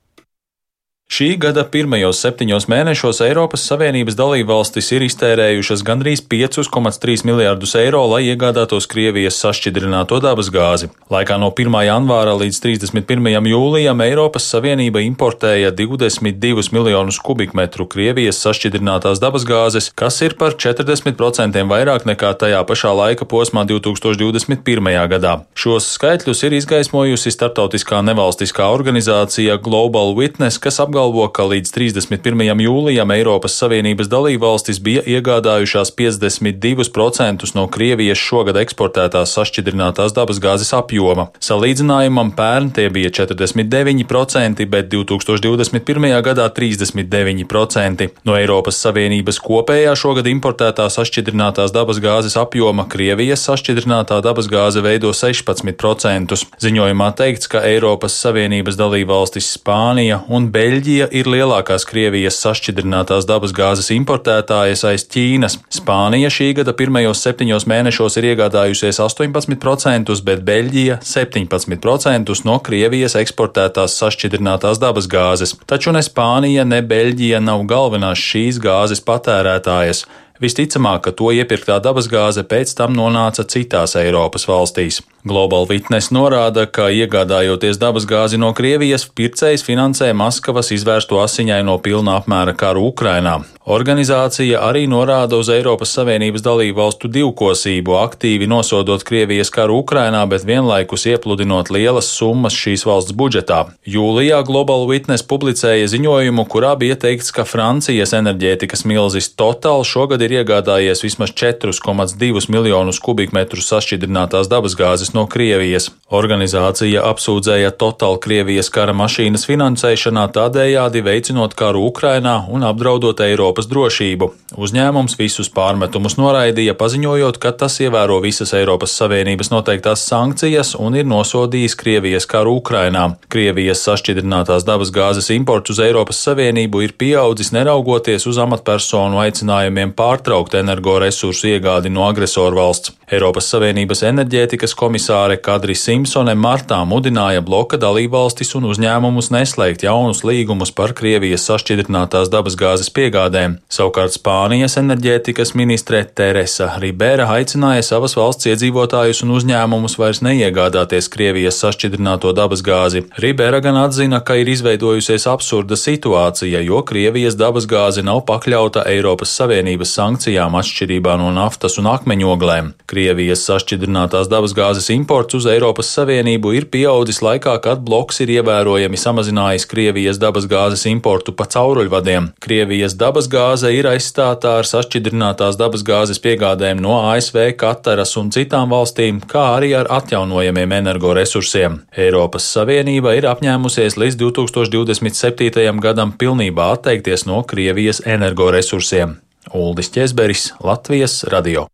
[1.12, 8.22] Šī gada pirmajos septiņos mēnešos Eiropas Savienības dalībvalstis ir iztērējušas gandrīz 5,3 miljārdus eiro, lai
[8.30, 10.88] iegādātos Krievijas sašķidrināto dabas gāzi.
[11.12, 11.76] Laikā no 1.
[11.84, 13.28] janvāra līdz 31.
[13.50, 21.60] jūlijam Eiropas Savienība importēja 22 miljonus kubikmetru Krievijas sašķidrinātās dabas gāzes, kas ir par 40%
[21.74, 24.90] vairāk nekā tajā pašā laika posmā 2021.
[25.12, 25.36] gadā.
[25.52, 32.60] Šos skaitļus ir izgaismojusi starptautiskā nevalstiskā organizācija Global Witness, kas apgalvo, apgalvo, ka līdz 31.
[32.62, 41.26] jūlijam Eiropas Savienības dalībvalstis bija iegādājušās 52% no Krievijas šogad eksportētās sašķidrinātās dabasgāzes apjoma.
[41.42, 46.06] Salīdzinājumam pērn tie bija 49%, bet 2021.
[46.22, 48.08] gadā 39%.
[48.22, 56.38] No Eiropas Savienības kopējā šogad importētā sašķidrinātās dabasgāzes apjoma Krievijas sašķidrinātā dabasgāze veido 16%.
[56.62, 63.86] Ziņojumā teikts, ka Eiropas Savienības dalībvalstis Spānija un Beļģija Beļģija ir lielākās Krievijas sašķidrinātās dabasgāzes
[63.94, 65.54] importētājas aiz Ķīnas.
[65.72, 73.96] Spānija šī gada pirmajos septiņos mēnešos ir iegādājusies 18%, bet Beļģija 17% no Krievijas eksportētās
[74.02, 75.56] sašķidrinātās dabasgāzes.
[75.64, 80.04] Taču ne Spānija, ne Beļģija nav galvenās šīs gāzes patērētājas.
[80.42, 84.98] Visticamāk, ka to iepirktā dabasgāze pēc tam nonāca citās Eiropas valstīs.
[85.22, 92.56] Global Witness norāda, ka iegādājoties dabasgāzi no Krievijas, pircējs finansē Maskavas izvērsto asiņaino pilna apmēra
[92.58, 93.36] karu Ukrainā.
[93.62, 100.42] Organizācija arī norāda uz Eiropas Savienības dalību valstu divkosību, aktīvi nosodot Krievijas karu Ukrainā, bet
[100.42, 103.60] vienlaikus iepludinot lielas summas šīs valsts budžetā.
[103.86, 110.31] Jūlijā Global Witness publicēja ziņojumu, kurā bija teikts, ka Francijas enerģētikas milzis Total šogad ir
[110.32, 115.90] ir iegādājies vismaz 4,2 miljonus kubikmetrus sašķidrinātās dabasgāzes no Krievijas.
[116.12, 124.30] Organizācija apsūdzēja Total Krievijas kara mašīnas finansēšanā tādējādi veicinot karu Ukrainā un apdraudot Eiropas drošību.
[124.52, 131.08] Uzņēmums visus pārmetumus noraidīja, paziņojot, ka tas ievēro visas Eiropas Savienības noteiktās sankcijas un ir
[131.08, 133.06] nosodījis Krievijas karu Ukrainā.
[133.32, 141.48] Krievijas sašķidrinātās dabasgāzes imports uz Eiropas Savienību ir pieaudzis neraugoties uz amatpersonu aicinājumiem pārtraukt energoresursu
[141.48, 142.92] iegādi no agresoru valsts.
[143.12, 150.72] Eiropas Savienības enerģētikas komisāre Kadri Simpsone martā mudināja bloka dalībvalstis un uzņēmumus neslēgt jaunus līgumus
[150.72, 153.58] par Krievijas sašķidrinātās dabasgāzes piegādēm.
[153.68, 161.60] Savukārt Spānijas enerģētikas ministre Teresa Ribera aicināja savas valsts iedzīvotājus un uzņēmumus vairs neiegādāties Krievijas
[161.60, 163.04] sašķidrināto dabasgāzi.
[163.20, 169.92] Ribera gan atzina, ka ir izveidojusies absurda situācija, jo Krievijas dabasgāze nav pakļauta Eiropas Savienības
[170.02, 172.72] sankcijām atšķirībā no naftas un akmeņoglēm.
[172.90, 179.68] Krievijas sašķidrinātās dabasgāzes imports uz Eiropas Savienību ir pieaudzis laikā, kad bloks ir ievērojami samazinājis
[179.70, 182.32] Krievijas dabasgāzes importu pa cauruļvadiem.
[182.42, 189.46] Krievijas dabasgāze ir aizstātā ar sašķidrinātās dabasgāzes piegādēm no ASV, Kataras un citām valstīm, kā
[189.56, 191.82] arī ar atjaunojamiem energoresursiem.
[192.06, 195.82] Eiropas Savienība ir apņēmusies līdz 2027.
[195.84, 199.20] gadam pilnībā atteikties no Krievijas energoresursiem.
[199.50, 201.66] Uldis Česberis, Latvijas radio.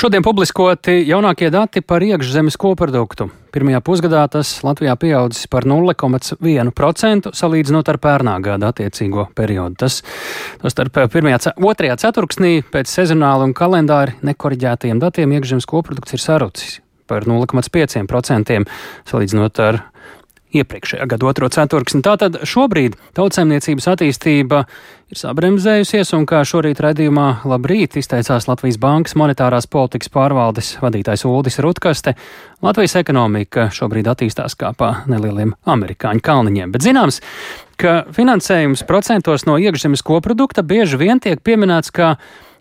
[0.00, 3.26] Šodien publiskoti jaunākie dati par iekšzemes koproduktu.
[3.52, 9.76] Pirmajā pusgadā tas Latvijā pieaudzis par 0,1% salīdzinot ar pērnā gada attiecīgo periodu.
[9.82, 10.00] Tas,
[10.62, 16.78] tas starp pirmajā, otrajā ceturksnī pēc sezonāla un kalendāra nekoriģētajiem datiem iekšzemes koprodukts ir sarucis
[17.10, 18.62] par 0,5%
[19.10, 19.82] salīdzinot ar
[20.56, 22.02] iepriekšējā gada otro ceturksni.
[22.04, 24.64] Tātad šobrīd tautsēmniecības attīstība
[25.10, 31.60] ir sabremzējusies, un kā šorīt redzījumā labrīt izteicās Latvijas Bankas monetārās politikas pārvaldes vadītājs Uldis
[31.62, 32.14] Rutkaste,
[32.64, 36.74] Latvijas ekonomika šobrīd attīstās kā pa nelieliem amerikāņu kalniņiem.
[36.74, 37.22] Bet zināms,
[37.80, 42.14] ka finansējums procentos no iekšzemes koprodukta bieži vien tiek pieminēts kā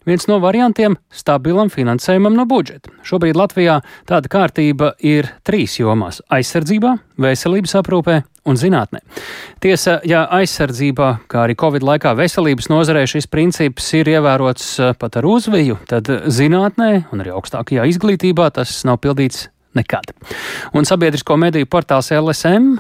[0.07, 2.91] viens no variantiem stabilam finansējumam no budžeta.
[3.03, 8.99] Šobrīd Latvijā tāda kārtība ir trīs jomās- aizsardzībā, veselības aprūpē un zinātnē.
[9.59, 15.17] Tiesa, ja aizsardzībā, kā arī Covid laikā veselības nozarē šis princips ir ievērots eh, pat
[15.17, 20.13] ar uzviju, tad zinātnē un arī augstākajā izglītībā tas nav pildīts nekad.
[20.73, 22.79] Un sabiedrisko mediju portāls LSM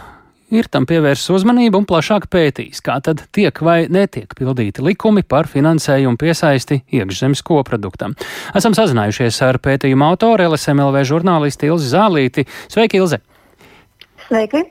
[0.53, 5.49] ir tam pievērsis uzmanību un plašāk pētījis, kā tad tiek vai netiek pildīti likumi par
[5.49, 8.15] finansējumu piesaisti iekšzemes koproduktam.
[8.57, 12.47] Esam sazinājušies ar pētījuma autoru LSMLV žurnālisti Ilzi Zālīti.
[12.71, 13.21] Sveiki, Ilze!
[14.27, 14.65] Sveiki!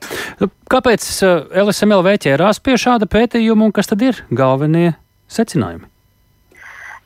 [0.70, 4.92] Kāpēc eh, LSMLV ķērās pie šāda pētījuma un kas tad ir galvenie
[5.30, 5.88] secinājumi?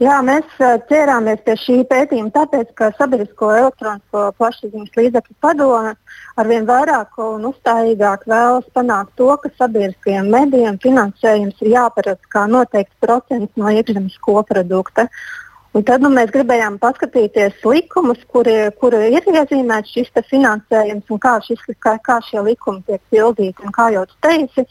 [0.03, 0.57] Jā, mēs
[0.89, 5.93] ķērāmies pie šī pētījuma tāpēc, ka sabiedrisko elektronisko plašsaziņas līdzekļu padome
[6.40, 12.99] arvien vairāk un uzstājīgāk vēlas panākt to, ka sabiedriskajiem medijiem finansējums ir jāparedz kā noteikts
[13.05, 15.09] procents no iekšzemes koprodukta.
[15.73, 21.38] Un tad nu, mēs gribējām paskatīties likumus, kuri, kuri ir iezīmēts šis finansējums un kā,
[21.47, 23.64] šis, kā, kā šie likumi tiek pildīti.
[23.64, 24.66] Un kā jau teici,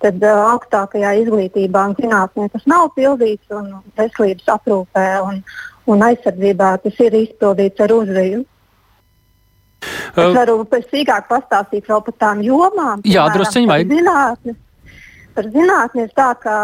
[0.00, 3.68] tad uh, augstākajā izglītībā un zinātnē tas nav pildīts, un
[4.00, 5.42] veselības aprūpē un,
[5.92, 8.44] un aizsardzībā tas ir izpildīts ar uzviju.
[10.16, 13.02] Es varu pēc sīkāk pastāstīt vēl par tām jomām.
[13.08, 13.92] Jā, drusciņi vajag.
[13.96, 14.56] Zinātni.
[15.36, 16.54] Par zinātnē tā, ka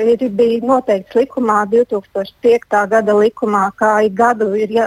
[0.00, 2.78] ir, bija noteikts likumā, 2005.
[2.88, 4.86] gada likumā, ka ik gadu ir ja,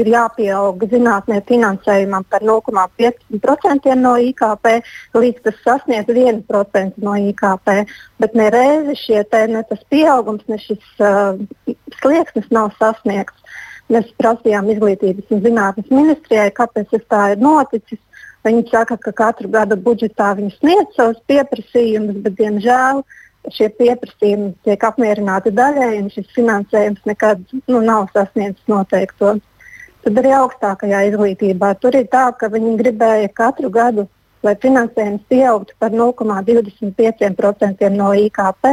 [0.00, 4.68] ir jāpieaug zinātnē finansējumam par 0,5% no IKP,
[5.16, 7.72] līdz tas sasniedz 1% no IKP.
[8.22, 11.40] Bet nereizi šie te, ne tas pieaugums, ne šis uh,
[12.00, 13.42] slieksnis nav sasniegts.
[13.92, 18.00] Mēs prasījām izglītības un zinātnes ministrijai, kāpēc tas tā ir noticis.
[18.46, 23.02] Viņi saka, ka katru gadu budžetā viņi sniedz savus pieprasījumus, bet diemžēl
[23.54, 29.36] šie pieprasījumi tiek apmierināti daļēji, un šis finansējums nekad nu, nav sasniedzis noteikto
[30.06, 31.72] tad arī augstākajā izglītībā.
[31.82, 34.04] Tur ir tā, ka viņi gribēja katru gadu,
[34.46, 38.70] lai finansējums pieaugtu par 0,25% no IKP,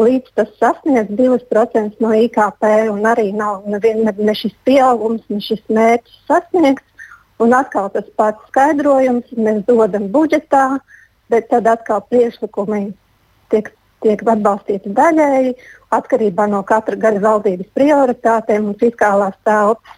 [0.00, 2.68] līdz tas sasniedz 2% no IKP,
[3.12, 6.86] arī nav ne, ne šis pieaugums, ne šis mērķis sasniegts.
[7.40, 10.80] Un atkal tas pats skaidrojums, mēs dodam budžetā,
[11.32, 12.90] bet tad atkal priekšlikumi
[13.52, 13.70] tiek,
[14.04, 15.54] tiek atbalstīti daļēji,
[15.96, 19.96] atkarībā no katra gada valdības prioritātēm un fiskālās telpas.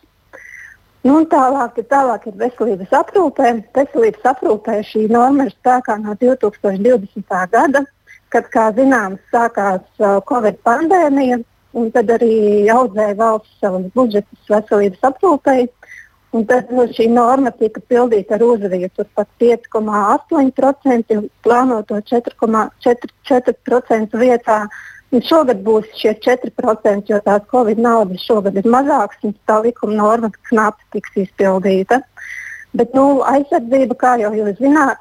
[1.02, 3.48] Nu, tālāk, tālāk ir veselības aprūpē.
[3.74, 7.26] Veselības aprūpē šī norma ir spēkā no 2020.
[7.50, 7.82] gada,
[8.32, 11.38] kad, kā zināms, sākās uh, Covid pandēmija.
[11.72, 15.68] un tad arī audzēja valsts savus budžetus veselības aprūpei.
[16.32, 24.58] Un tad nu, šī norma tika pildīta ar uzviju pat 5,8% un plānoto 4,4% vietā.
[25.12, 29.94] Un šogad būs šie 4%, jo tās Covid naudas šogad ir mazākas un tā likuma
[29.98, 31.96] norma knapi tiks izpildīta.
[32.72, 34.96] Bet nu, aizsardzība, kā jau jūs zināt,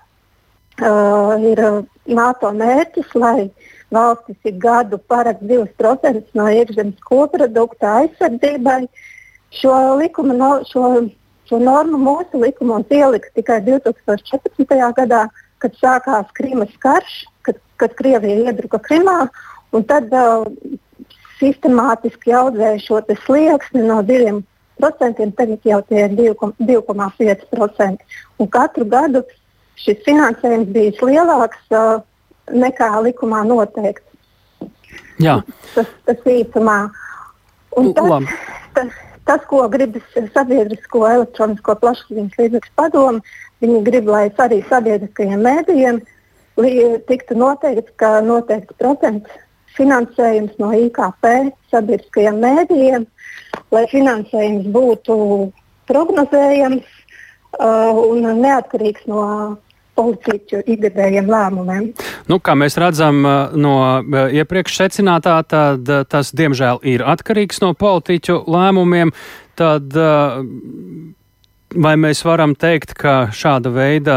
[0.84, 3.50] uh, ir NATO mērķis, lai
[3.94, 8.86] valstis ik gadu paredz 2% no iekšzemes koprodukta aizsardzībai.
[9.52, 11.10] Šo, likuma, no, šo
[11.52, 14.70] Šo normu mūsu likumos ielika tikai 2014.
[14.96, 15.26] gadā,
[15.60, 19.26] kad sākās Krimas karš, kad, kad Krievija iebruka Krimā.
[19.90, 20.46] Tad uh,
[21.42, 28.08] sistemātiski audzēja šo slieksni no 2%, tagad jau tie ir 2,5%.
[28.56, 29.26] Katru gadu
[29.82, 32.02] šis finansējums bija lielāks uh,
[32.52, 34.08] nekā likumā noteikts.
[35.22, 35.40] Jā.
[35.76, 36.80] Tas, tas īsumā.
[37.78, 38.30] Un tas,
[38.76, 38.96] tas,
[39.32, 40.00] Tas, ko grib
[40.34, 43.22] sabiedrisko elektronisko plašsaziņas līdzekļu padomu,
[43.62, 46.02] viņi grib, lai arī sabiedriskajiem mēdījiem
[47.08, 49.38] tiktu noteikts, ka noteikts procents
[49.78, 51.30] finansējums no IKP
[51.72, 53.06] sabiedriskajiem mēdījiem,
[53.72, 55.16] lai finansējums būtu
[55.88, 59.24] prognozējams uh, un neatkarīgs no
[60.00, 61.88] politiķu ikgadējiem lēmumiem.
[62.32, 63.22] Nu, kā mēs redzam
[63.60, 63.76] no
[64.32, 69.16] iepriekš secinātā, tad tas diemžēl ir atkarīgs no politiķu lēmumiem.
[69.60, 69.98] Tad,
[71.72, 74.16] Vai mēs varam teikt, ka šāda veida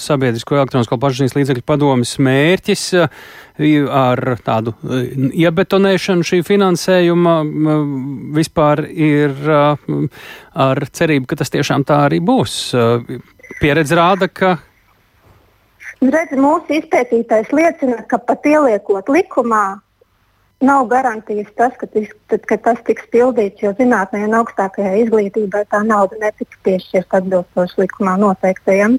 [0.00, 2.82] sabiedrisko elektronisko plašsaziņas līdzekļu padomas mērķis
[3.94, 4.74] ar tādu
[5.30, 7.36] iebetonēšanu šī finansējuma
[8.34, 12.58] vispār ir ar cerību, ka tas tiešām tā arī būs?
[13.60, 14.56] Pieredze rāda, ka
[16.02, 19.78] Nu, redz, mūsu izpētītais liecina, ka pat ieliekot likumā,
[20.60, 25.80] nav garantijas tas, ka, tis, ka tas tiks pildīts, jo zinātnē un augstākajā izglītībā tā
[25.84, 28.98] nauda netiks piešķirta atbilstoši likumā noteiktajam.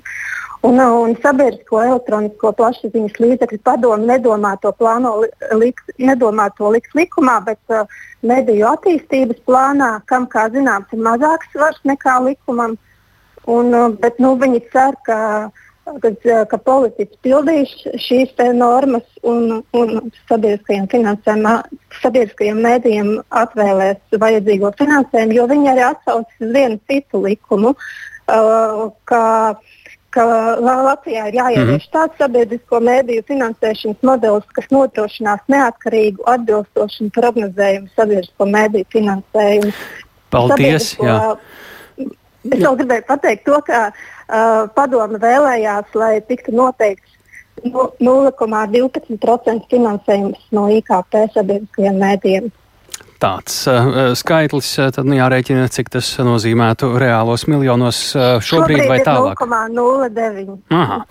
[0.65, 5.13] Un, un sabiedrisko elektronisko plašsaziņas līdzekļu padomu nedomā to, plāno,
[5.53, 7.86] lik, nedomā to likt likumā, bet uh,
[8.25, 12.73] mediju attīstības plānā, kam, kā zināms, ir mazāks svars nekā likumam.
[13.45, 15.63] Un, uh, bet, nu, viņi cer, ka uh,
[16.02, 17.71] kad, ka politiķi pildīs
[18.02, 20.88] šīs normas un, un sabiedriskajiem,
[22.02, 29.21] sabiedriskajiem mēdījiem atvēlēs vajadzīgo finansējumu, jo viņi arī atsaucas uz vienu citu likumu, uh, ka,
[30.15, 30.26] ka
[30.63, 31.93] Latvijā ir jāievieš mm -hmm.
[31.95, 39.73] tāds sabiedrisko mēdīju finansēšanas modelis, kas nodrošinās neatkarīgu, atbilstošu un prognozējumu sabiedrisko mēdīju finansējumu.
[40.30, 40.95] Paldies!
[42.47, 47.18] Es vēl gribēju pateikt to, ka uh, uh, padome vēlējās, lai tiktu noteikts
[47.66, 52.46] 0,12% finansējums no IKP sabiedriskajiem mēdījiem.
[53.18, 59.00] Tāds uh, skaitlis, tad nu, jārēķina, cik tas nozīmētu reālos miljonos uh, šobrīd, šobrīd vai
[59.06, 59.42] tālāk.
[59.42, 60.62] 0,09.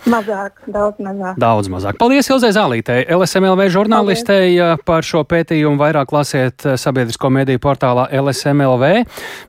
[0.07, 1.35] Mazāk, daudz mazāk.
[1.43, 1.99] Daudz mazāk.
[1.99, 4.55] Paldies Ilzai Zālītei, LSMLV žurnālistei
[4.87, 5.75] par šo pētījumu.
[5.81, 8.83] Vairāk lasiet sabiedrisko mediju portālā LSMLV,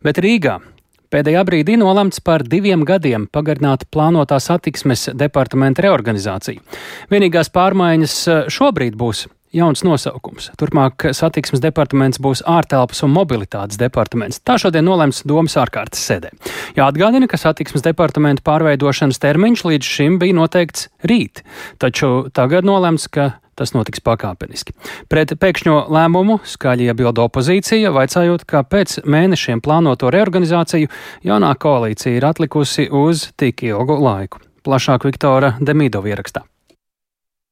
[0.02, 0.58] bet Rīgā
[1.08, 6.60] Pēdējā brīdī nolemts par diviem gadiem pagarināt plānotā satiksmes departamenta reorganizāciju.
[7.08, 9.24] Vienīgās pārmaiņas eh, šobrīd būs
[9.56, 10.50] jauns nosaukums.
[10.60, 14.42] Turpmāk satiksmes departaments būs ārtelpas un mobilitātes departaments.
[14.44, 16.34] Tā šodien nolems domas ārkārtas sēdē.
[16.76, 21.40] Jāatgādina, ka satiksmes departamenta pārveidošanas termiņš līdz šim bija noteikts rīt,
[21.80, 24.74] taču tagad nolemts, ka Tas notiks pakāpeniski.
[25.10, 30.90] Pret pēkšņo lēmumu skaļi iebilda opozīcija, vaicājot, kāpēc mēnešiem plānoto reorganizāciju
[31.26, 34.44] jaunā koalīcija ir atlikusi uz tik ilgu laiku.
[34.66, 36.46] Plašāk Viktora Demidova ierakstā.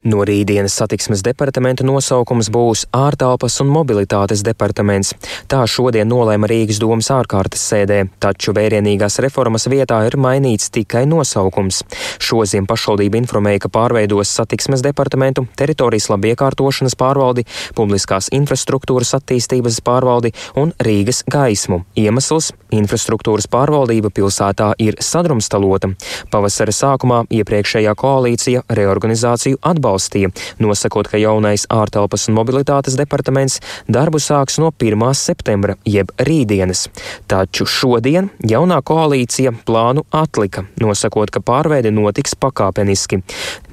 [0.05, 5.15] No rītdienas satiksmes departamenta nosaukums būs ārtelpas un mobilitātes departaments.
[5.49, 11.81] Tā šodien nolēma Rīgas domas ārkārtas sēdē, taču vērienīgās reformas vietā ir mainīts tikai nosaukums.
[12.23, 20.77] Šoziem pašvaldība informēja, ka pārveidos satiksmes departamentu, teritorijas labiekārtošanas pārvaldi, publiskās infrastruktūras attīstības pārvaldi un
[20.77, 21.81] Rīgas gaismu.
[21.97, 25.97] Iemesls- infrastruktūras pārvaldība pilsētā ir sadrumstalota.
[26.31, 34.18] Pavasara sākumā iepriekšējā koalīcija reorganizāciju atbalsta atbalstīja, nosakot, ka jaunais ārtelpas un mobilitātes departaments darbu
[34.18, 35.14] sāks no 1.
[35.14, 36.88] septembra, jeb rītdienas.
[37.31, 43.22] Taču šodien jaunā koalīcija plānu atlika, nosakot, ka pārveide notiks pakāpeniski.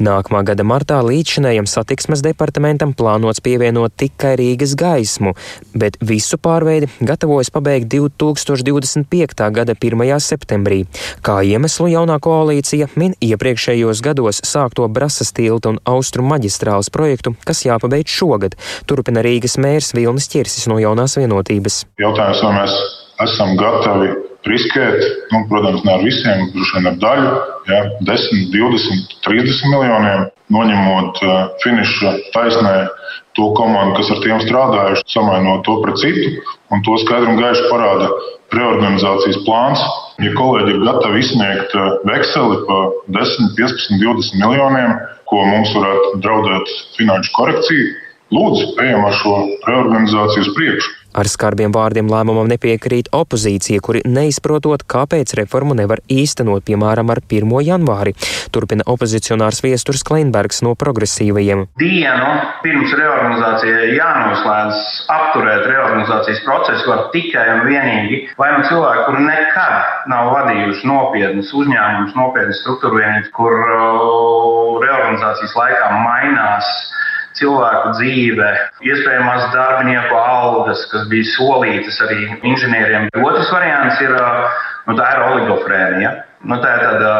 [0.04, 5.34] Nākamā gada martā līdzinējam satiksmes departamentam plānots pievienot tikai Rīgas gaismu,
[5.74, 9.49] bet visu pārveidi gatavojas pabeigt 2025.
[9.53, 10.05] gada 1.
[10.22, 10.84] septembrī.
[11.26, 17.32] Kā iemeslu jaunā koalīcija min iepriekšējos gados sākto Brasas tilta un Austrijas Austrum maģistrāles projektu,
[17.47, 18.58] kas jāpabeidz šogad,
[18.89, 21.86] turpina Rīgas mērs Vilnis Čirsis no jaunās vienotības.
[22.01, 22.76] Jautājums, vai mēs
[23.24, 24.10] esam gatavi
[24.43, 24.99] riskēt,
[25.32, 27.32] nu, protams, ne ar visiem, droši vien ar daļu,
[27.70, 27.80] ja,
[28.10, 32.76] 10, 20, 30 miljoniem, noņemot uh, finiša taisnē
[33.38, 36.43] to komandu, kas ar tiem strādājuši, samainot to pret citu,
[36.76, 38.12] un to skaidri un gaiši parāda
[38.54, 39.82] reorganizācijas plāns.
[40.22, 41.72] Ja kolēģi ir gatavi izsniegt
[42.06, 44.93] vekseli par 10, 15, 20 miljoniem,
[45.34, 47.86] ko mums varētu draudēt finanšu korekcija,
[48.38, 49.34] lūdzu, ejam ar šo
[49.66, 50.92] reorganizāciju uz priekšu.
[51.14, 57.51] Ar skarbiem vārdiem lēmumam nepiekrīt opozīcija, kuri neizprotot, kāpēc reformu nevar īstenot, piemēram, ar 1.
[57.68, 58.16] janvāri.
[58.53, 61.68] Turpina opozicionārs Viesturs Kleinbergs no progresīvajiem.
[61.78, 62.32] Dienu
[62.64, 64.82] pirms reorganizācijai jānoslēdz
[65.14, 71.53] apturēt reorganizācijas procesu var tikai un vienīgi vai nu cilvēki, kuri nekad nav vadījuši nopietnas
[71.61, 76.74] uzņēmumus, nopietnas struktūra vienības, kur uh, reorganizācijas laikā mainās
[77.40, 78.50] cilvēku dzīve,
[78.86, 83.10] iespējamās darbinieku algas, kas bija solītas arī inženieriem.
[83.24, 84.14] Otrs variants ir,
[84.88, 86.14] nu, tā ir oligofrēnija.
[86.44, 87.12] Nu, tā ir tāda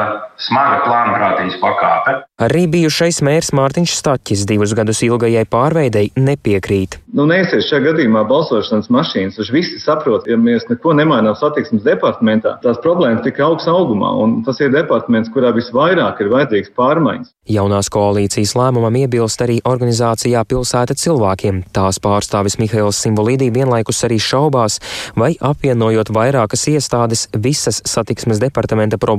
[0.42, 2.16] smaga plānprātības pakāpe.
[2.44, 6.98] Arī bijušais mērs Mārtiņš Staķis divus gadus ilgajai pārveidei nepiekrīt.
[7.14, 12.58] Nu, neesies šajā gadījumā balsošanas mašīnas, taču visi saprot, ja mēs neko nemainām satiksmes departamentā,
[12.66, 17.32] tās problēmas tik augs augumā, un tas ir departaments, kurā visvairāk ir vajadzīgs pārmaiņas.
[17.54, 21.62] Jaunās koalīcijas lēmumam iebilst arī organizācijā Pilsēta cilvēkiem.
[21.76, 24.80] Tās pārstāvis Mihails Simbolīdī vienlaikus arī šaubās,
[25.20, 29.13] vai apvienojot vairākas iestādes, visas satiksmes departamenta problēmas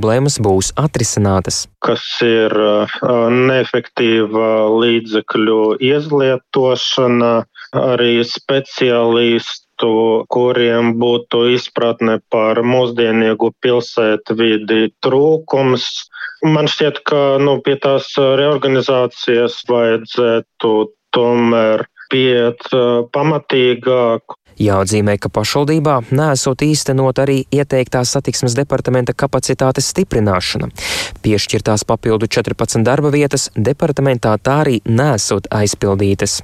[0.45, 1.65] būs atrisinātas.
[1.85, 2.55] Kas ir
[3.03, 4.51] neefektīva
[4.83, 7.35] līdzekļu izlietošana,
[7.75, 9.93] arī speciālistu
[10.31, 15.89] kuriem būtu izpratne par mūsdienīgu pilsētvidi trūkums,
[16.45, 20.73] Man šķiet, ka nu, pie tās reorganizācijas vajadzētu
[21.17, 22.67] tomēr piet
[23.17, 24.37] pamatīgāk.
[24.61, 30.69] Jāatzīmē, ka pašvaldībā nesot īstenot arī ieteiktās satiksmes departamenta kapacitātes stiprināšana.
[31.25, 36.43] Piešķirtās papildu 14 darba vietas departamentā tā arī nesot aizpildītas.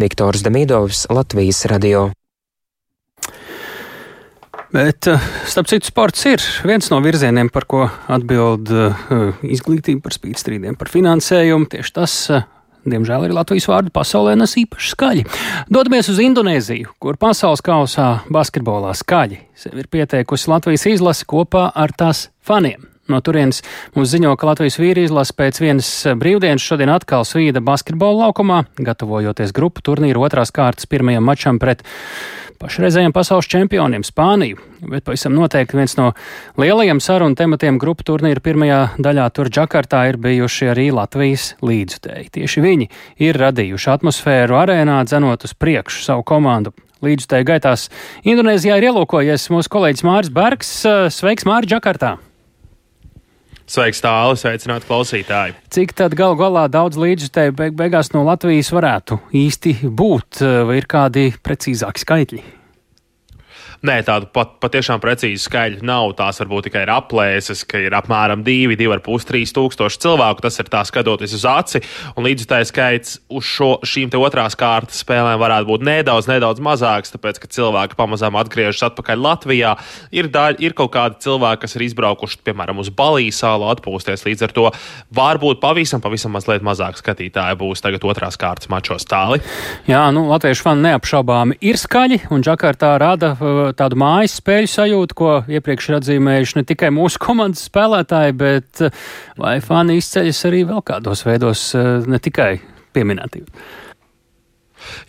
[0.00, 2.10] Viktors Demidovs, Latvijas radio.
[4.72, 10.16] Bet, eh, starp citu, sports ir viens no virzieniem, par ko atbild uh, izglītība par
[10.16, 11.68] spīdstrīdiem, par finansējumu.
[11.74, 12.46] Tieši tas, uh,
[12.88, 15.26] diemžēl, ir Latvijas vārdu pasaulē nes īpaši skaļi.
[15.72, 21.94] Dodamies uz Indonēziju, kur pasaules kausā basketbolā skaļi sevi ir pieteikusi Latvijas izlase kopā ar
[21.96, 22.91] tās faniem.
[23.10, 23.64] No turienes
[23.96, 25.88] mums ziņo, ka Latvijas vīri izlase pēc vienas
[26.18, 31.82] brīvdienas šodien atkal svīda basketbola laukumā, gatavojoties grupu turnīru otrās kārtas pirmajam mačam pret
[32.62, 34.60] pašreizējiem pasaules čempioniem Spāniju.
[34.86, 36.12] Bet pavisam noteikti viens no
[36.62, 42.30] lielajiem sarunu tematiem grupu turnīra pirmajā daļā tur Džakartā ir bijuši arī Latvijas līdzutēji.
[42.38, 42.90] Tieši viņi
[43.26, 46.74] ir radījuši atmosfēru arēnā, dzenot uz priekšu savu komandu.
[47.02, 47.88] Līdzutēju gaitās
[48.22, 50.76] Indonēzijā ir ielūkojies mūsu kolēģis Māris Bergs.
[51.10, 52.20] Sveiks, Māri, Džakartā!
[53.72, 55.54] Sveiks, tālu, sveicināti klausītāji.
[55.72, 60.88] Cik tad gal galā daudz līdzjutēju beig beigās no Latvijas varētu īsti būt, vai ir
[60.90, 62.42] kādi precīzāki skaitļi?
[63.82, 66.12] Nē, tādu pat, patiešām precīzu skaļu nav.
[66.14, 70.44] Tās varbūt tikai ir aplēses, ka ir apmēram 2, 2,5, 3 tūkstoši cilvēku.
[70.44, 71.80] Tas ir tā skatoties uz aci.
[72.14, 77.40] Un līdzjutēju skaits uz šo, šīm otrās kārtas spēlēm varētu būt nedaudz, nedaudz mazāks, tāpēc,
[77.42, 79.74] ka cilvēki pamazām atgriežas atpakaļ Latvijā.
[80.14, 84.22] Ir, daļ, ir kaut kādi cilvēki, kas ir izbraukuši, piemēram, uz Balijas salu atpūsties.
[84.28, 84.68] Līdz ar to
[85.10, 89.42] varbūt pavisam, pavisam mazliet mazāk skatītāji būs tagad otrās kārtas mačos tāli.
[89.90, 95.16] Jā, nu, latviešu fani neapšaubāmi ir skaļi, un Džakartā rada uh, tādu mājas spēļu sajūtu,
[95.18, 99.06] ko iepriekš ir atzīmējuši ne tikai mūsu komandas spēlētāji, bet eh,
[99.40, 102.52] vai fani izceļas arī vēl kādos veidos, eh, ne tikai
[102.96, 103.48] pieminētiem.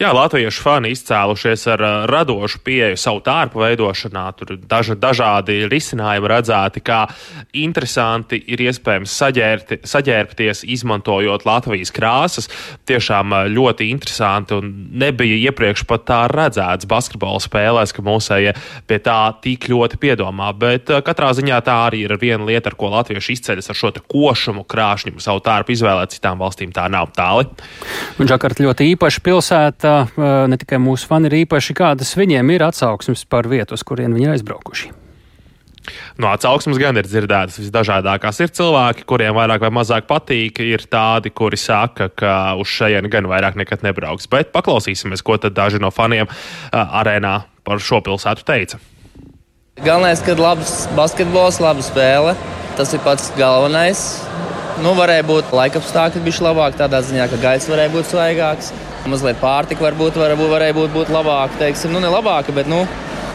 [0.02, 4.26] Jā, latviešu fani izcēlušies ar uh, radošu pieeju savu tārpu veidošanā.
[4.38, 7.04] Tur daža, dažādi risinājumi redzēti, kā
[7.58, 12.50] interesanti ir iespējams saģērti, saģērbties, izmantojot Latvijas krāsas.
[12.90, 14.72] Tiešām uh, ļoti interesanti un
[15.04, 18.56] nebija iepriekš pat tā redzēts basketbola spēlēs, ka mūsējie
[18.90, 20.52] pie tā tik ļoti piedomā.
[20.58, 23.94] Bet uh, katrā ziņā tā arī ir viena lieta, ar ko latvieši izceļas ar šo
[24.10, 26.18] košumu krāšņumu savu tārpu izvēlēt.
[26.18, 27.48] Citām valstīm tā nav tāli.
[28.22, 32.64] Un Džakarta ļoti īpaša pilsēta pilsētā ne tikai mūsu fani ir īpaši, kādas viņiem ir
[32.64, 34.92] atsauksmes par vietu, uz kurien viņi ir aizbraukuši.
[36.18, 38.40] No atsauksmes gan ir dzirdētas visdažādākās.
[38.40, 43.28] Ir cilvēki, kuriem vairāk vai mazāk patīk, ir tādi, kuri saka, ka uz šejienu gan
[43.28, 44.30] vairāk nekad nebrauks.
[44.32, 46.32] Bet paklausīsimies, ko tad daži no faniem
[46.72, 48.80] arēnā par šo pilsētu teica.
[49.84, 52.38] Galvenais, ka ir labs basketbols, laba spēle.
[52.78, 54.24] Tas ir pats galvenais.
[54.82, 58.72] Nu, varēja būt laika apstākļi bijuši labāki, tādā ziņā, ka gaiss varēja būt svaigāks.
[59.10, 62.86] Mazliet pārtika varbūt varētu, varēja būt, būt labāka, teiksim, nu, ne labāka, bet nu,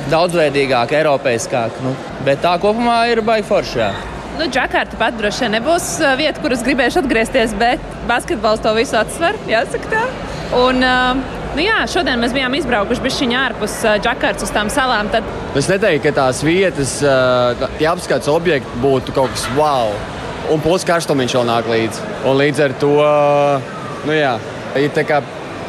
[0.08, 1.82] daudzveidīgāka, eiropeiskāka.
[1.84, 1.92] Nu.
[2.24, 3.90] Bet tā kopumā ir baigta forša.
[4.38, 5.88] Nu, Džakarta pat droši vien nebūs
[6.20, 10.06] vieta, kur es gribēšu atgriezties, bet basketbols to visu atsver, jāsaka tā.
[10.56, 13.72] Un, uh, Nu jā, šodien mēs bijām izbraukuši bišķiņā ārpus
[14.04, 15.08] Džakartas uz tām salām.
[15.10, 15.26] Tad...
[15.58, 16.92] Es neteiktu, ka tās vietas,
[17.80, 19.90] tie apskates objekti būtu kaut kas wow.
[20.52, 22.04] Un plus karstumiņš vēl nāk līdzi.
[22.28, 22.92] Un līdz ar to,
[24.06, 24.36] nu jā,
[24.78, 25.18] ir tā kā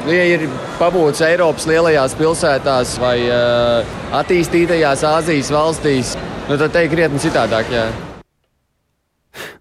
[0.08, 0.46] ja ir
[0.80, 6.14] pabūts Eiropas lielajās pilsētās vai uh, attīstītajās Āzijas valstīs,
[6.48, 7.74] nu, tad te ir krietni citādāk.
[7.74, 7.90] Jā.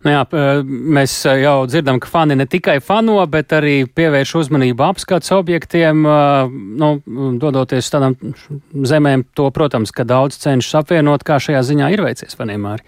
[0.03, 0.23] Nu jā,
[0.65, 6.07] mēs jau dzirdam, ka fani ne tikai fano, bet arī pievērš uzmanību apskats objektiem.
[6.81, 6.91] Nu,
[7.43, 8.17] dodoties tādām
[8.73, 12.87] zemēm, to, protams, ka daudz cenšas apvienot, kā šajā ziņā ir veicies faniem arī.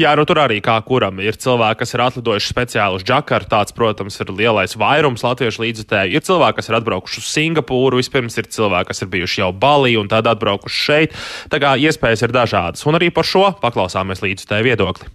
[0.00, 3.50] Jā, nu tur arī kā kuram ir cilvēki, kas ir atlidojuši speciāli uz Džakartu.
[3.52, 6.16] Tāds, protams, ir lielais vairums latviešu līdzjutēju.
[6.16, 9.94] Ir cilvēki, kas ir atbraukuši uz Singapūru, vispirms ir cilvēki, kas ir bijuši jau Balī
[10.00, 11.20] un tad atbraukuši šeit.
[11.52, 12.86] Tā kā iespējas ir dažādas.
[12.88, 15.12] Un arī par šo paklausāmies līdzjutēju viedokli.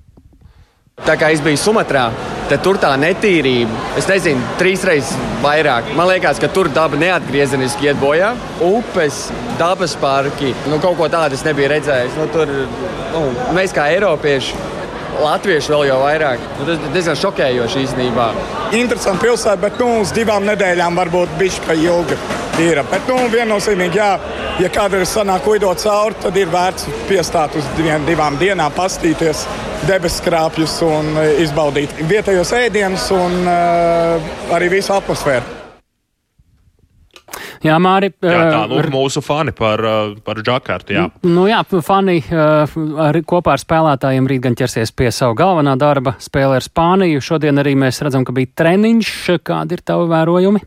[1.00, 2.10] Tā kā es biju Sumatrā,
[2.50, 5.88] tad tur tā netīrība, es nezinu, trīs reizes vairāk.
[5.96, 8.34] Man liekas, ka tur daba neatgriezeniski iet bojā.
[8.68, 9.24] Upes,
[9.58, 12.20] dabas parki, nu, kaut ko tādu es nebiju redzējis.
[12.20, 12.52] Nu, tur,
[13.16, 13.24] nu,
[13.56, 14.60] mēs kā Eiropieši.
[15.22, 16.44] Latvieši vēl jau vairāk.
[16.60, 18.28] Nu, tas ir diezgan šokējoši īstenībā.
[18.78, 22.20] Interesanti pilsēta, bet nu, uz divām nedēļām varbūt bišķi pa ilgi
[22.64, 22.82] ir.
[22.92, 24.12] Bet nu, viennozīmīgi, jā,
[24.62, 29.46] ja kāda ir sanāk lidot cauri, tad ir vērts piestāt uz diviem, divām dienām, pastīties
[29.90, 35.61] debeskrāpjus un e, izbaudīt vietējos ēdienus un uh, arī visu atmosfēru.
[37.66, 38.12] Jā, Māri.
[38.26, 39.84] Jā, tā lūk, mūsu fani par,
[40.26, 40.96] par Džakartu.
[40.98, 41.06] Jā.
[41.28, 46.60] Nu, jā, fani ar, kopā ar spēlētājiem rīt gan ķersies pie savu galvenā darba, spēlē
[46.60, 47.24] ar Spāniju.
[47.24, 49.16] Šodien arī mēs redzam, ka bija treniņš.
[49.48, 50.66] Kādi ir tavi vērojumi?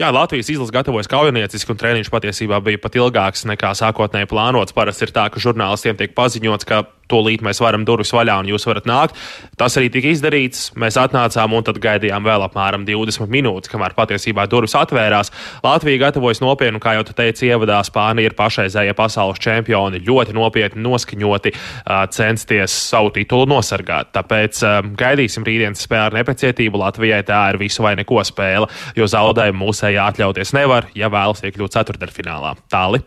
[0.00, 4.74] Jā, Latvijas izlase gatavojas kaujinieciski, un treniņš patiesībā bija pat ilgāks nekā sākotnēji plānots.
[4.74, 6.80] Parasti ir tā, ka žurnālistiem tiek paziņots, ka
[7.12, 9.18] tūlīt mēs varam durvis vaļā un jūs varat nākt.
[9.60, 10.70] Tas arī tika izdarīts.
[10.80, 15.32] Mēs atnācām un tad gaidījām vēl apmēram 20 minūtes, kamēr patiesībā durvis atvērās.
[15.64, 21.52] Latvija gatavojas nopietni, kā jau teicu, ievadā Spānija ir pašreizējie pasaules čempioni, ļoti nopietni noskaņoti
[21.54, 24.12] uh, censties savu titulu nosargāt.
[24.16, 26.80] Tāpēc uh, gaidīsim rītdienas spēli ar nepacietību.
[26.82, 31.76] Latvijai tā ir visu vai neko spēle, jo zaudējumu mūsējā atļauties nevar, ja vēlas iekļūt
[31.76, 32.56] ceturtdaļfinālā.
[32.72, 33.02] Tāli.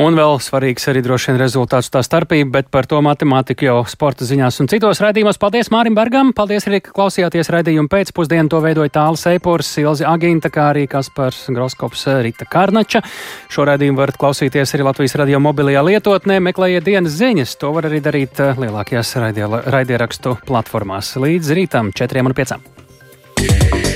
[0.00, 4.26] Un vēl svarīgs arī droši vien rezultāts tā starpība, bet par to matemātiku jau sporta
[4.26, 5.38] ziņās un citos raidījumos.
[5.40, 8.50] Paldies Mārim Bergam, paldies arī, ka klausījāties raidījumu pēcpusdienu.
[8.50, 13.02] To veidoja Tāls Eipors, Silzi Agīnta, kā arī Kaspars Groskops Rita Karnača.
[13.52, 16.40] Šo raidījumu varat klausīties arī Latvijas radio mobilajā lietotnē.
[16.50, 19.16] Meklējiet dienas ziņas, to var arī darīt eh, lielākajās
[19.72, 23.91] raidierakstu platformās līdz rītam, 4 un 5.